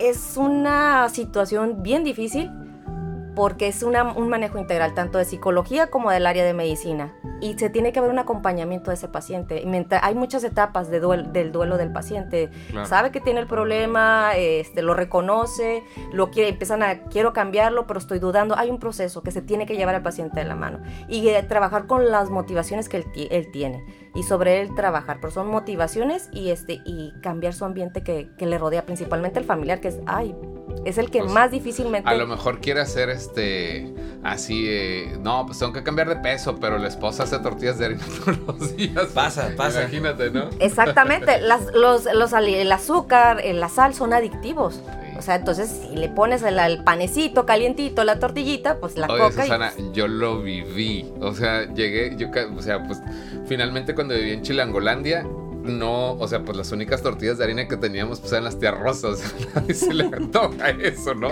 es 0.00 0.36
una 0.36 1.08
situación 1.08 1.82
bien 1.82 2.02
difícil 2.02 2.50
porque 3.38 3.68
es 3.68 3.82
una- 3.84 4.02
un 4.12 4.28
manejo 4.28 4.58
integral 4.58 4.94
tanto 4.94 5.16
de 5.16 5.24
psicología 5.24 5.86
como 5.86 6.10
del 6.10 6.26
área 6.26 6.44
de 6.44 6.52
medicina 6.52 7.14
y 7.40 7.56
se 7.56 7.70
tiene 7.70 7.92
que 7.92 8.00
haber 8.00 8.10
un 8.10 8.18
acompañamiento 8.18 8.90
de 8.90 8.96
ese 8.96 9.06
paciente. 9.08 9.62
Y 9.62 9.66
mientras- 9.66 10.02
hay 10.02 10.14
muchas 10.16 10.42
etapas 10.44 10.90
de 10.90 10.98
del 10.98 11.52
duelo 11.52 11.78
del 11.78 11.92
paciente. 11.92 12.50
Claro. 12.70 12.84
Sabe 12.86 13.10
que 13.12 13.20
tiene 13.20 13.38
el 13.40 13.46
problema, 13.46 14.32
este, 14.36 14.82
lo 14.82 14.92
reconoce, 14.94 15.84
lo 16.12 16.30
quiere, 16.30 16.50
empiezan 16.50 16.82
a 16.82 17.04
quiero 17.04 17.32
cambiarlo, 17.32 17.86
pero 17.86 18.00
estoy 18.00 18.18
dudando. 18.18 18.56
Hay 18.58 18.70
un 18.70 18.78
proceso 18.80 19.22
que 19.22 19.30
se 19.30 19.40
tiene 19.40 19.64
que 19.66 19.76
llevar 19.76 19.94
al 19.94 20.02
paciente 20.02 20.40
de 20.40 20.46
la 20.46 20.56
mano 20.56 20.80
y 21.08 21.28
eh, 21.28 21.42
trabajar 21.44 21.86
con 21.86 22.10
las 22.10 22.30
motivaciones 22.30 22.88
que 22.88 22.96
él 23.30 23.50
tiene 23.52 23.84
y 24.14 24.22
sobre 24.22 24.60
él 24.60 24.74
trabajar. 24.74 25.18
Pero 25.20 25.32
son 25.32 25.48
motivaciones 25.48 26.28
y 26.32 26.50
este 26.50 26.80
y 26.84 27.12
cambiar 27.22 27.54
su 27.54 27.64
ambiente 27.64 28.02
que, 28.02 28.30
que 28.36 28.46
le 28.46 28.58
rodea, 28.58 28.84
principalmente 28.86 29.38
el 29.38 29.44
familiar, 29.44 29.80
que 29.80 29.88
es 29.88 29.98
ay 30.06 30.34
es 30.84 30.98
el 30.98 31.10
que 31.10 31.20
Pues, 31.20 31.32
más 31.32 31.50
difícilmente 31.50 32.08
A 32.08 32.14
lo 32.14 32.26
mejor 32.26 32.60
quiere 32.60 32.80
hacer 32.80 33.10
este 33.10 33.92
así, 34.22 34.66
eh, 34.68 35.16
no, 35.20 35.46
pues 35.46 35.58
tengo 35.58 35.72
que 35.72 35.82
cambiar 35.82 36.08
de 36.08 36.16
peso, 36.16 36.56
pero 36.58 36.78
la 36.78 36.88
esposa 36.88 37.22
hace 37.22 37.38
tortillas 37.38 37.78
de 37.78 37.86
harina 37.86 38.02
todos 38.24 38.38
los 38.38 38.76
días. 38.76 39.06
Pasa, 39.14 39.50
pasa. 39.56 39.82
Imagínate, 39.82 40.30
¿no? 40.30 40.50
Exactamente, 40.58 41.40
las, 41.40 41.72
los, 41.74 42.04
los 42.12 42.32
el 42.32 42.72
azúcar, 42.72 43.40
eh, 43.44 43.54
la 43.54 43.68
sal 43.68 43.94
son 43.94 44.12
adictivos. 44.12 44.80
O 45.18 45.22
sea, 45.22 45.34
entonces 45.34 45.68
si 45.68 45.96
le 45.96 46.08
pones 46.08 46.42
el, 46.42 46.58
el 46.58 46.84
panecito 46.84 47.44
calientito, 47.44 48.04
la 48.04 48.20
tortillita, 48.20 48.78
pues 48.78 48.96
la 48.96 49.08
Oye, 49.08 49.18
coca 49.18 49.42
Susana, 49.42 49.72
y... 49.76 49.90
yo 49.92 50.06
lo 50.06 50.40
viví. 50.40 51.12
O 51.20 51.34
sea, 51.34 51.72
llegué, 51.74 52.14
yo, 52.16 52.28
o 52.56 52.62
sea, 52.62 52.84
pues 52.84 53.00
finalmente 53.46 53.94
cuando 53.94 54.14
viví 54.14 54.30
en 54.30 54.42
Chilangolandia, 54.42 55.26
no, 55.64 56.12
o 56.12 56.28
sea, 56.28 56.42
pues 56.42 56.56
las 56.56 56.72
únicas 56.72 57.02
tortillas 57.02 57.38
de 57.38 57.44
harina 57.44 57.68
que 57.68 57.76
teníamos 57.76 58.20
pues 58.20 58.32
eran 58.32 58.44
las 58.44 58.58
tierras 58.58 58.80
rosas. 58.80 59.34
A 59.54 59.60
nadie 59.60 59.74
se 59.74 59.92
le 59.92 60.04
antoja 60.04 60.70
eso, 60.70 61.14
¿no? 61.14 61.30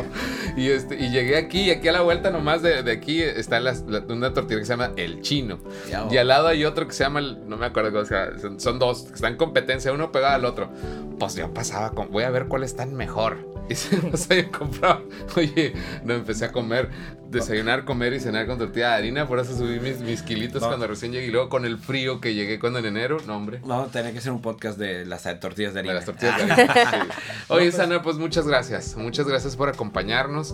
Y, 0.56 0.70
este, 0.70 0.96
y 0.96 1.10
llegué 1.10 1.36
aquí, 1.36 1.60
y 1.62 1.70
aquí 1.70 1.86
a 1.88 1.92
la 1.92 2.00
vuelta 2.00 2.30
nomás 2.30 2.62
de, 2.62 2.82
de 2.82 2.92
aquí 2.92 3.22
está 3.22 3.60
las- 3.60 3.82
la- 3.86 4.02
una 4.08 4.32
tortilla 4.32 4.58
que 4.60 4.64
se 4.66 4.72
llama 4.72 4.92
El 4.96 5.20
Chino. 5.20 5.58
Ya, 5.90 6.06
Y 6.10 6.16
al 6.16 6.28
lado 6.28 6.48
hay 6.48 6.64
otro 6.64 6.86
que 6.86 6.94
se 6.94 7.04
llama, 7.04 7.20
el- 7.20 7.46
no 7.48 7.56
me 7.56 7.66
acuerdo, 7.66 7.92
cómo 7.92 8.04
se 8.06 8.14
llama, 8.14 8.38
son, 8.40 8.58
son 8.58 8.78
dos, 8.78 9.02
que 9.04 9.14
están 9.14 9.32
en 9.32 9.38
competencia, 9.38 9.92
uno 9.92 10.10
pegado 10.12 10.34
al 10.34 10.44
otro. 10.46 10.70
Pues 11.18 11.34
yo 11.34 11.52
pasaba 11.52 11.90
con, 11.90 12.10
voy 12.10 12.24
a 12.24 12.30
ver 12.30 12.46
cuál 12.46 12.62
están 12.64 12.94
mejor. 12.94 13.54
Y 13.68 13.74
se 13.74 14.00
los 14.00 14.30
había 14.30 14.48
comprado. 14.48 15.02
Oye, 15.36 15.72
no 16.04 16.14
empecé 16.14 16.44
a 16.44 16.52
comer, 16.52 16.88
desayunar, 17.30 17.84
comer 17.84 18.12
y 18.12 18.20
cenar 18.20 18.46
con 18.46 18.58
tortilla 18.58 18.90
de 18.90 18.94
harina. 18.94 19.26
Por 19.26 19.40
eso 19.40 19.56
subí 19.58 19.80
mis, 19.80 19.98
mis 20.02 20.22
kilitos 20.22 20.62
No. 20.62 20.68
cuando 20.68 20.86
recién 20.86 21.10
llegué. 21.10 21.26
Y 21.26 21.30
luego 21.32 21.48
con 21.48 21.64
el 21.64 21.76
frío 21.76 22.20
que 22.20 22.32
llegué 22.34 22.60
cuando 22.60 22.78
en 22.78 22.84
enero, 22.86 23.16
no, 23.26 23.36
hombre. 23.36 23.58
Vamos 23.64 23.88
a 23.88 23.90
tener 23.90 24.12
que 24.12 24.18
hacer 24.20 24.30
un 24.30 24.40
podcast 24.40 24.78
de 24.78 25.04
las 25.04 25.26
eh, 25.26 25.34
tortillas 25.34 25.74
de 25.74 25.82
De 25.82 25.88
harina. 25.90 25.94
las 25.94 26.04
tortillas 26.04 26.36
de 26.46 26.52
harina. 26.52 26.74
sí. 26.74 27.08
Oye, 27.48 27.72
Sana, 27.72 28.02
pues 28.02 28.18
muchas 28.18 28.46
gracias. 28.46 28.96
Muchas 28.96 29.26
gracias 29.26 29.56
por 29.56 29.68
acompañarnos. 29.68 30.45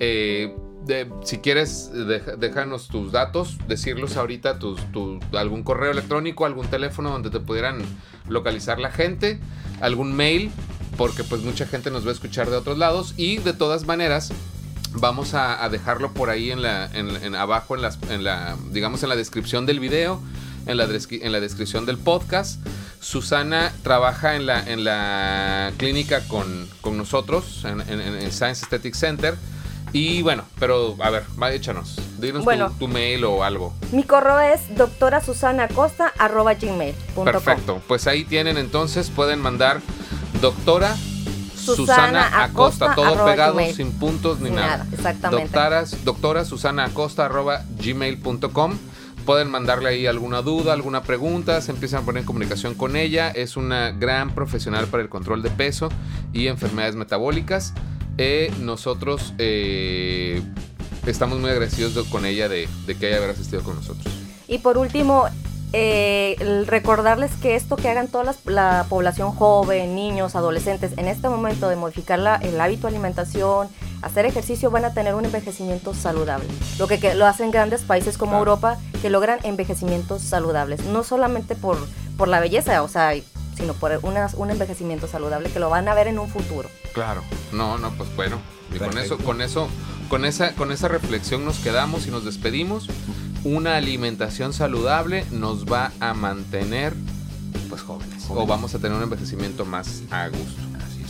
Eh, 0.00 0.54
de- 0.86 1.10
si 1.24 1.38
quieres, 1.38 1.90
déjanos 2.38 2.88
tus 2.88 3.10
datos, 3.12 3.56
decirlos 3.68 4.16
ahorita, 4.16 4.58
tus, 4.58 4.80
tu- 4.92 5.18
algún 5.32 5.62
correo 5.62 5.90
electrónico, 5.92 6.44
algún 6.46 6.66
teléfono 6.66 7.10
donde 7.10 7.30
te 7.30 7.40
pudieran 7.40 7.82
localizar 8.28 8.78
la 8.78 8.90
gente, 8.90 9.40
algún 9.80 10.14
mail, 10.14 10.50
porque 10.98 11.24
pues 11.24 11.42
mucha 11.42 11.66
gente 11.66 11.90
nos 11.90 12.04
va 12.04 12.10
a 12.10 12.12
escuchar 12.12 12.50
de 12.50 12.56
otros 12.56 12.76
lados. 12.78 13.14
Y 13.16 13.38
de 13.38 13.52
todas 13.54 13.86
maneras, 13.86 14.30
vamos 14.92 15.32
a, 15.34 15.64
a 15.64 15.68
dejarlo 15.70 16.12
por 16.12 16.28
ahí 16.30 16.50
en 16.50 16.60
la, 16.62 16.86
en, 16.92 17.08
en 17.08 17.34
abajo, 17.34 17.74
en, 17.74 17.82
las, 17.82 17.98
en 18.10 18.22
la, 18.22 18.56
digamos, 18.70 19.02
en 19.02 19.08
la 19.08 19.16
descripción 19.16 19.64
del 19.66 19.80
video, 19.80 20.20
en 20.66 20.76
la, 20.76 20.86
descri- 20.86 21.20
en 21.22 21.32
la 21.32 21.40
descripción 21.40 21.86
del 21.86 21.96
podcast. 21.98 22.60
Susana 23.04 23.70
trabaja 23.82 24.34
en 24.34 24.46
la, 24.46 24.60
en 24.66 24.82
la 24.84 25.72
clínica 25.76 26.26
con, 26.26 26.66
con 26.80 26.96
nosotros, 26.96 27.62
en, 27.64 27.82
en- 27.82 28.00
en 28.00 28.14
el 28.14 28.32
Science 28.32 28.64
Aesthetic 28.64 28.94
Center. 28.94 29.34
Y 29.92 30.22
bueno, 30.22 30.44
pero 30.58 30.96
a 31.00 31.10
ver, 31.10 31.24
va, 31.40 31.52
échanos. 31.52 31.96
Dinos 32.18 32.40
tu- 32.40 32.44
Bueno. 32.44 32.72
tu, 32.78 32.88
mail 32.88 33.24
o 33.24 33.44
algo. 33.44 33.74
Mi 33.92 34.02
correo 34.04 34.40
es 34.40 34.74
doctorasusanacosta.gmail.com 34.74 37.24
Perfecto. 37.24 37.82
Pues 37.86 38.06
ahí 38.06 38.24
tienen 38.24 38.56
entonces, 38.56 39.10
pueden 39.10 39.38
mandar 39.40 39.80
doctora 40.40 40.96
Susana, 40.96 41.76
Susana 41.76 42.42
Acosta, 42.44 42.92
Acosta, 42.92 43.12
todo 43.14 43.24
pegado, 43.26 43.52
gmail. 43.54 43.74
sin 43.74 43.92
puntos 43.92 44.40
ni 44.40 44.50
nada. 44.50 44.78
nada, 44.78 44.86
exactamente. 44.92 45.44
Doctoras, 45.44 46.04
doctora 46.04 46.44
Susana 46.44 46.84
Acosta, 46.86 47.26
arroba 47.26 47.62
gmail.com. 47.78 48.78
Pueden 49.24 49.50
mandarle 49.50 49.88
ahí 49.88 50.06
alguna 50.06 50.42
duda, 50.42 50.74
alguna 50.74 51.02
pregunta, 51.02 51.60
se 51.62 51.70
empiezan 51.72 52.02
a 52.02 52.06
poner 52.06 52.20
en 52.20 52.26
comunicación 52.26 52.74
con 52.74 52.94
ella. 52.94 53.30
Es 53.30 53.56
una 53.56 53.90
gran 53.90 54.34
profesional 54.34 54.86
para 54.86 55.02
el 55.02 55.08
control 55.08 55.42
de 55.42 55.48
peso 55.50 55.88
y 56.34 56.48
enfermedades 56.48 56.94
metabólicas. 56.94 57.72
Eh, 58.18 58.52
nosotros 58.60 59.32
eh, 59.38 60.42
estamos 61.06 61.38
muy 61.40 61.48
agradecidos 61.50 61.94
de- 61.94 62.04
con 62.04 62.26
ella 62.26 62.48
de, 62.50 62.68
de 62.86 62.94
que 62.96 63.14
haya 63.14 63.30
asistido 63.30 63.62
con 63.62 63.76
nosotros. 63.76 64.12
Y 64.46 64.58
por 64.58 64.76
último, 64.76 65.24
eh, 65.72 66.36
recordarles 66.66 67.32
que 67.42 67.56
esto 67.56 67.76
que 67.76 67.88
hagan 67.88 68.08
toda 68.08 68.24
las- 68.24 68.44
la 68.44 68.84
población 68.90 69.32
joven, 69.32 69.94
niños, 69.94 70.36
adolescentes, 70.36 70.92
en 70.98 71.08
este 71.08 71.30
momento 71.30 71.68
de 71.70 71.76
modificar 71.76 72.18
la- 72.18 72.36
el 72.36 72.60
hábito 72.60 72.82
de 72.82 72.88
alimentación, 72.88 73.68
hacer 74.04 74.26
ejercicio, 74.26 74.70
van 74.70 74.84
a 74.84 74.92
tener 74.94 75.14
un 75.14 75.24
envejecimiento 75.24 75.94
saludable. 75.94 76.46
Lo 76.78 76.86
que, 76.86 76.98
que 77.00 77.14
lo 77.14 77.26
hacen 77.26 77.50
grandes 77.50 77.82
países 77.82 78.16
como 78.18 78.32
Claro. 78.32 78.40
Europa, 78.40 78.78
que 79.02 79.10
logran 79.10 79.38
envejecimientos 79.42 80.22
saludables. 80.22 80.84
No 80.84 81.02
solamente 81.04 81.54
por, 81.54 81.78
por 82.16 82.28
la 82.28 82.40
belleza, 82.40 82.82
o 82.82 82.88
sea, 82.88 83.12
sino 83.56 83.72
por 83.74 83.98
una- 84.02 84.28
un 84.36 84.50
envejecimiento 84.50 85.06
saludable 85.06 85.48
que 85.50 85.58
lo 85.60 85.70
van 85.70 85.88
a 85.88 85.94
ver 85.94 86.08
en 86.08 86.18
un 86.18 86.28
futuro. 86.28 86.68
Claro. 86.92 87.22
No, 87.52 87.78
no, 87.78 87.90
pues 87.92 88.14
bueno. 88.16 88.38
Y 88.74 88.78
con 88.78 88.98
eso, 88.98 89.18
con 89.18 89.40
eso, 89.40 89.68
con 90.08 90.24
esa, 90.24 90.52
con 90.54 90.72
esa 90.72 90.88
reflexión 90.88 91.44
nos 91.44 91.58
quedamos 91.58 92.06
y 92.06 92.10
nos 92.10 92.24
despedimos. 92.24 92.88
Una 93.44 93.76
alimentación 93.76 94.52
saludable 94.52 95.24
nos 95.30 95.66
va 95.66 95.92
a 96.00 96.14
mantener 96.14 96.94
pues 97.68 97.82
jóvenes. 97.82 98.24
O 98.30 98.46
vamos 98.46 98.74
a 98.74 98.78
tener 98.78 98.96
un 98.96 99.02
envejecimiento 99.02 99.64
más 99.64 100.02
a 100.10 100.28
gusto. 100.28 100.62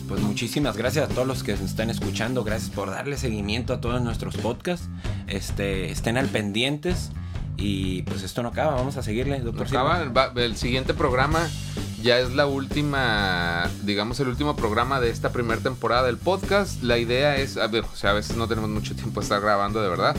Pues 0.09 0.21
muchísimas 0.21 0.77
gracias 0.77 1.07
a 1.11 1.15
todos 1.15 1.27
los 1.27 1.43
que 1.43 1.53
nos 1.53 1.63
están 1.63 1.89
escuchando, 1.91 2.45
gracias 2.45 2.71
por 2.71 2.91
darle 2.91 3.17
seguimiento 3.17 3.73
a 3.73 3.81
todos 3.81 4.03
nuestros 4.03 4.37
podcasts. 4.37 4.89
Este, 5.27 5.91
estén 5.91 6.19
al 6.19 6.27
pendientes 6.29 7.11
y 7.57 8.03
pues 8.03 8.23
esto 8.23 8.43
no 8.43 8.51
acaba, 8.51 8.75
vamos 8.75 8.97
a 8.99 9.03
seguirle, 9.03 9.41
doctor. 9.41 9.67
Acaba, 9.67 10.01
Silva. 10.03 10.33
va- 10.35 10.43
el 10.43 10.57
siguiente 10.57 10.93
programa 10.93 11.49
ya 12.03 12.19
es 12.19 12.35
la 12.35 12.47
última, 12.47 13.71
digamos 13.85 14.21
el 14.21 14.29
último 14.29 14.55
programa 14.57 15.01
de 15.01 15.09
esta 15.09 15.33
primera 15.33 15.61
temporada 15.61 16.03
del 16.05 16.19
podcast. 16.19 16.83
La 16.83 16.99
idea 16.99 17.37
es, 17.39 17.57
a 17.57 17.67
ver, 17.69 17.85
o 17.85 17.97
sea, 17.97 18.11
a 18.11 18.15
veces 18.15 18.37
no 18.37 18.47
tenemos 18.47 18.69
mucho 18.69 18.95
tiempo 18.95 19.21
de 19.21 19.25
estar 19.25 19.41
grabando 19.41 19.81
de 19.83 19.89
verdad, 19.89 20.15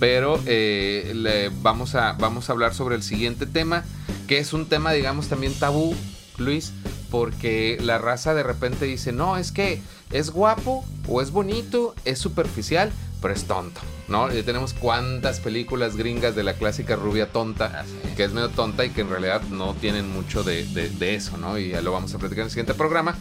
pero 0.00 0.40
eh, 0.46 1.12
le 1.14 1.50
vamos 1.62 1.94
a 1.94 2.14
vamos 2.14 2.48
a 2.50 2.52
hablar 2.52 2.74
sobre 2.74 2.96
el 2.96 3.04
siguiente 3.04 3.46
tema, 3.46 3.84
que 4.26 4.38
es 4.38 4.52
un 4.52 4.66
tema, 4.66 4.90
digamos, 4.92 5.28
también 5.28 5.54
tabú, 5.54 5.94
Luis, 6.36 6.72
porque 7.10 7.78
la 7.82 7.98
raza 7.98 8.34
de 8.34 8.42
repente 8.42 8.84
dice, 8.86 9.12
no, 9.12 9.36
es 9.36 9.52
que 9.52 9.82
es 10.10 10.30
guapo 10.30 10.84
o 11.08 11.20
es 11.22 11.30
bonito, 11.30 11.94
es 12.04 12.18
superficial, 12.18 12.92
pero 13.20 13.34
es 13.34 13.44
tonto, 13.44 13.80
¿no? 14.08 14.34
Y 14.34 14.42
tenemos 14.42 14.72
cuántas 14.72 15.40
películas 15.40 15.96
gringas 15.96 16.34
de 16.34 16.42
la 16.42 16.54
clásica 16.54 16.96
rubia 16.96 17.30
tonta, 17.30 17.84
es. 17.84 18.16
que 18.16 18.24
es 18.24 18.32
medio 18.32 18.48
tonta 18.48 18.84
y 18.84 18.90
que 18.90 19.02
en 19.02 19.10
realidad 19.10 19.42
no 19.50 19.74
tienen 19.74 20.10
mucho 20.10 20.42
de, 20.42 20.64
de- 20.66 20.88
de 20.88 21.14
eso, 21.14 21.36
¿no? 21.36 21.58
Y 21.58 21.68
ya 21.70 21.82
lo 21.82 21.92
vamos 21.92 22.14
a 22.14 22.18
platicar 22.18 22.40
en 22.42 22.46
el 22.46 22.50
siguiente 22.50 22.74
programa, 22.74 23.16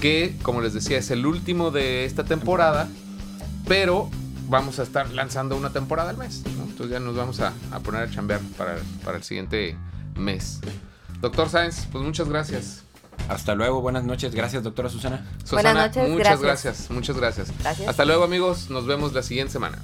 que 0.00 0.34
como 0.42 0.60
les 0.60 0.74
decía 0.74 0.98
es 0.98 1.10
el 1.12 1.24
último 1.24 1.70
de 1.70 2.04
esta 2.04 2.24
temporada, 2.24 2.88
pero 3.68 4.10
vamos 4.48 4.78
a 4.78 4.82
estar 4.82 5.08
lanzando 5.10 5.56
una 5.56 5.70
temporada 5.70 6.10
al 6.10 6.16
mes, 6.18 6.42
¿no? 6.56 6.64
Entonces 6.64 6.90
ya 6.90 7.00
nos 7.00 7.14
vamos 7.16 7.40
a, 7.40 7.52
a 7.70 7.80
poner 7.80 8.02
a 8.02 8.10
chambear 8.10 8.40
para, 8.58 8.76
para 9.04 9.18
el 9.18 9.22
siguiente 9.22 9.76
mes. 10.16 10.60
Doctor 11.20 11.48
Sáenz, 11.48 11.86
pues 11.92 12.04
muchas 12.04 12.28
gracias. 12.28 12.83
Hasta 13.28 13.54
luego, 13.54 13.80
buenas 13.80 14.04
noches, 14.04 14.34
gracias 14.34 14.62
doctora 14.62 14.88
Susana. 14.88 15.24
Buenas 15.50 15.74
noches, 15.74 16.08
muchas 16.08 16.40
gracias. 16.40 16.64
gracias, 16.64 16.90
muchas 16.90 17.16
gracias. 17.16 17.52
Gracias. 17.60 17.88
Hasta 17.88 18.04
luego 18.04 18.24
amigos, 18.24 18.70
nos 18.70 18.86
vemos 18.86 19.12
la 19.12 19.22
siguiente 19.22 19.52
semana. 19.52 19.78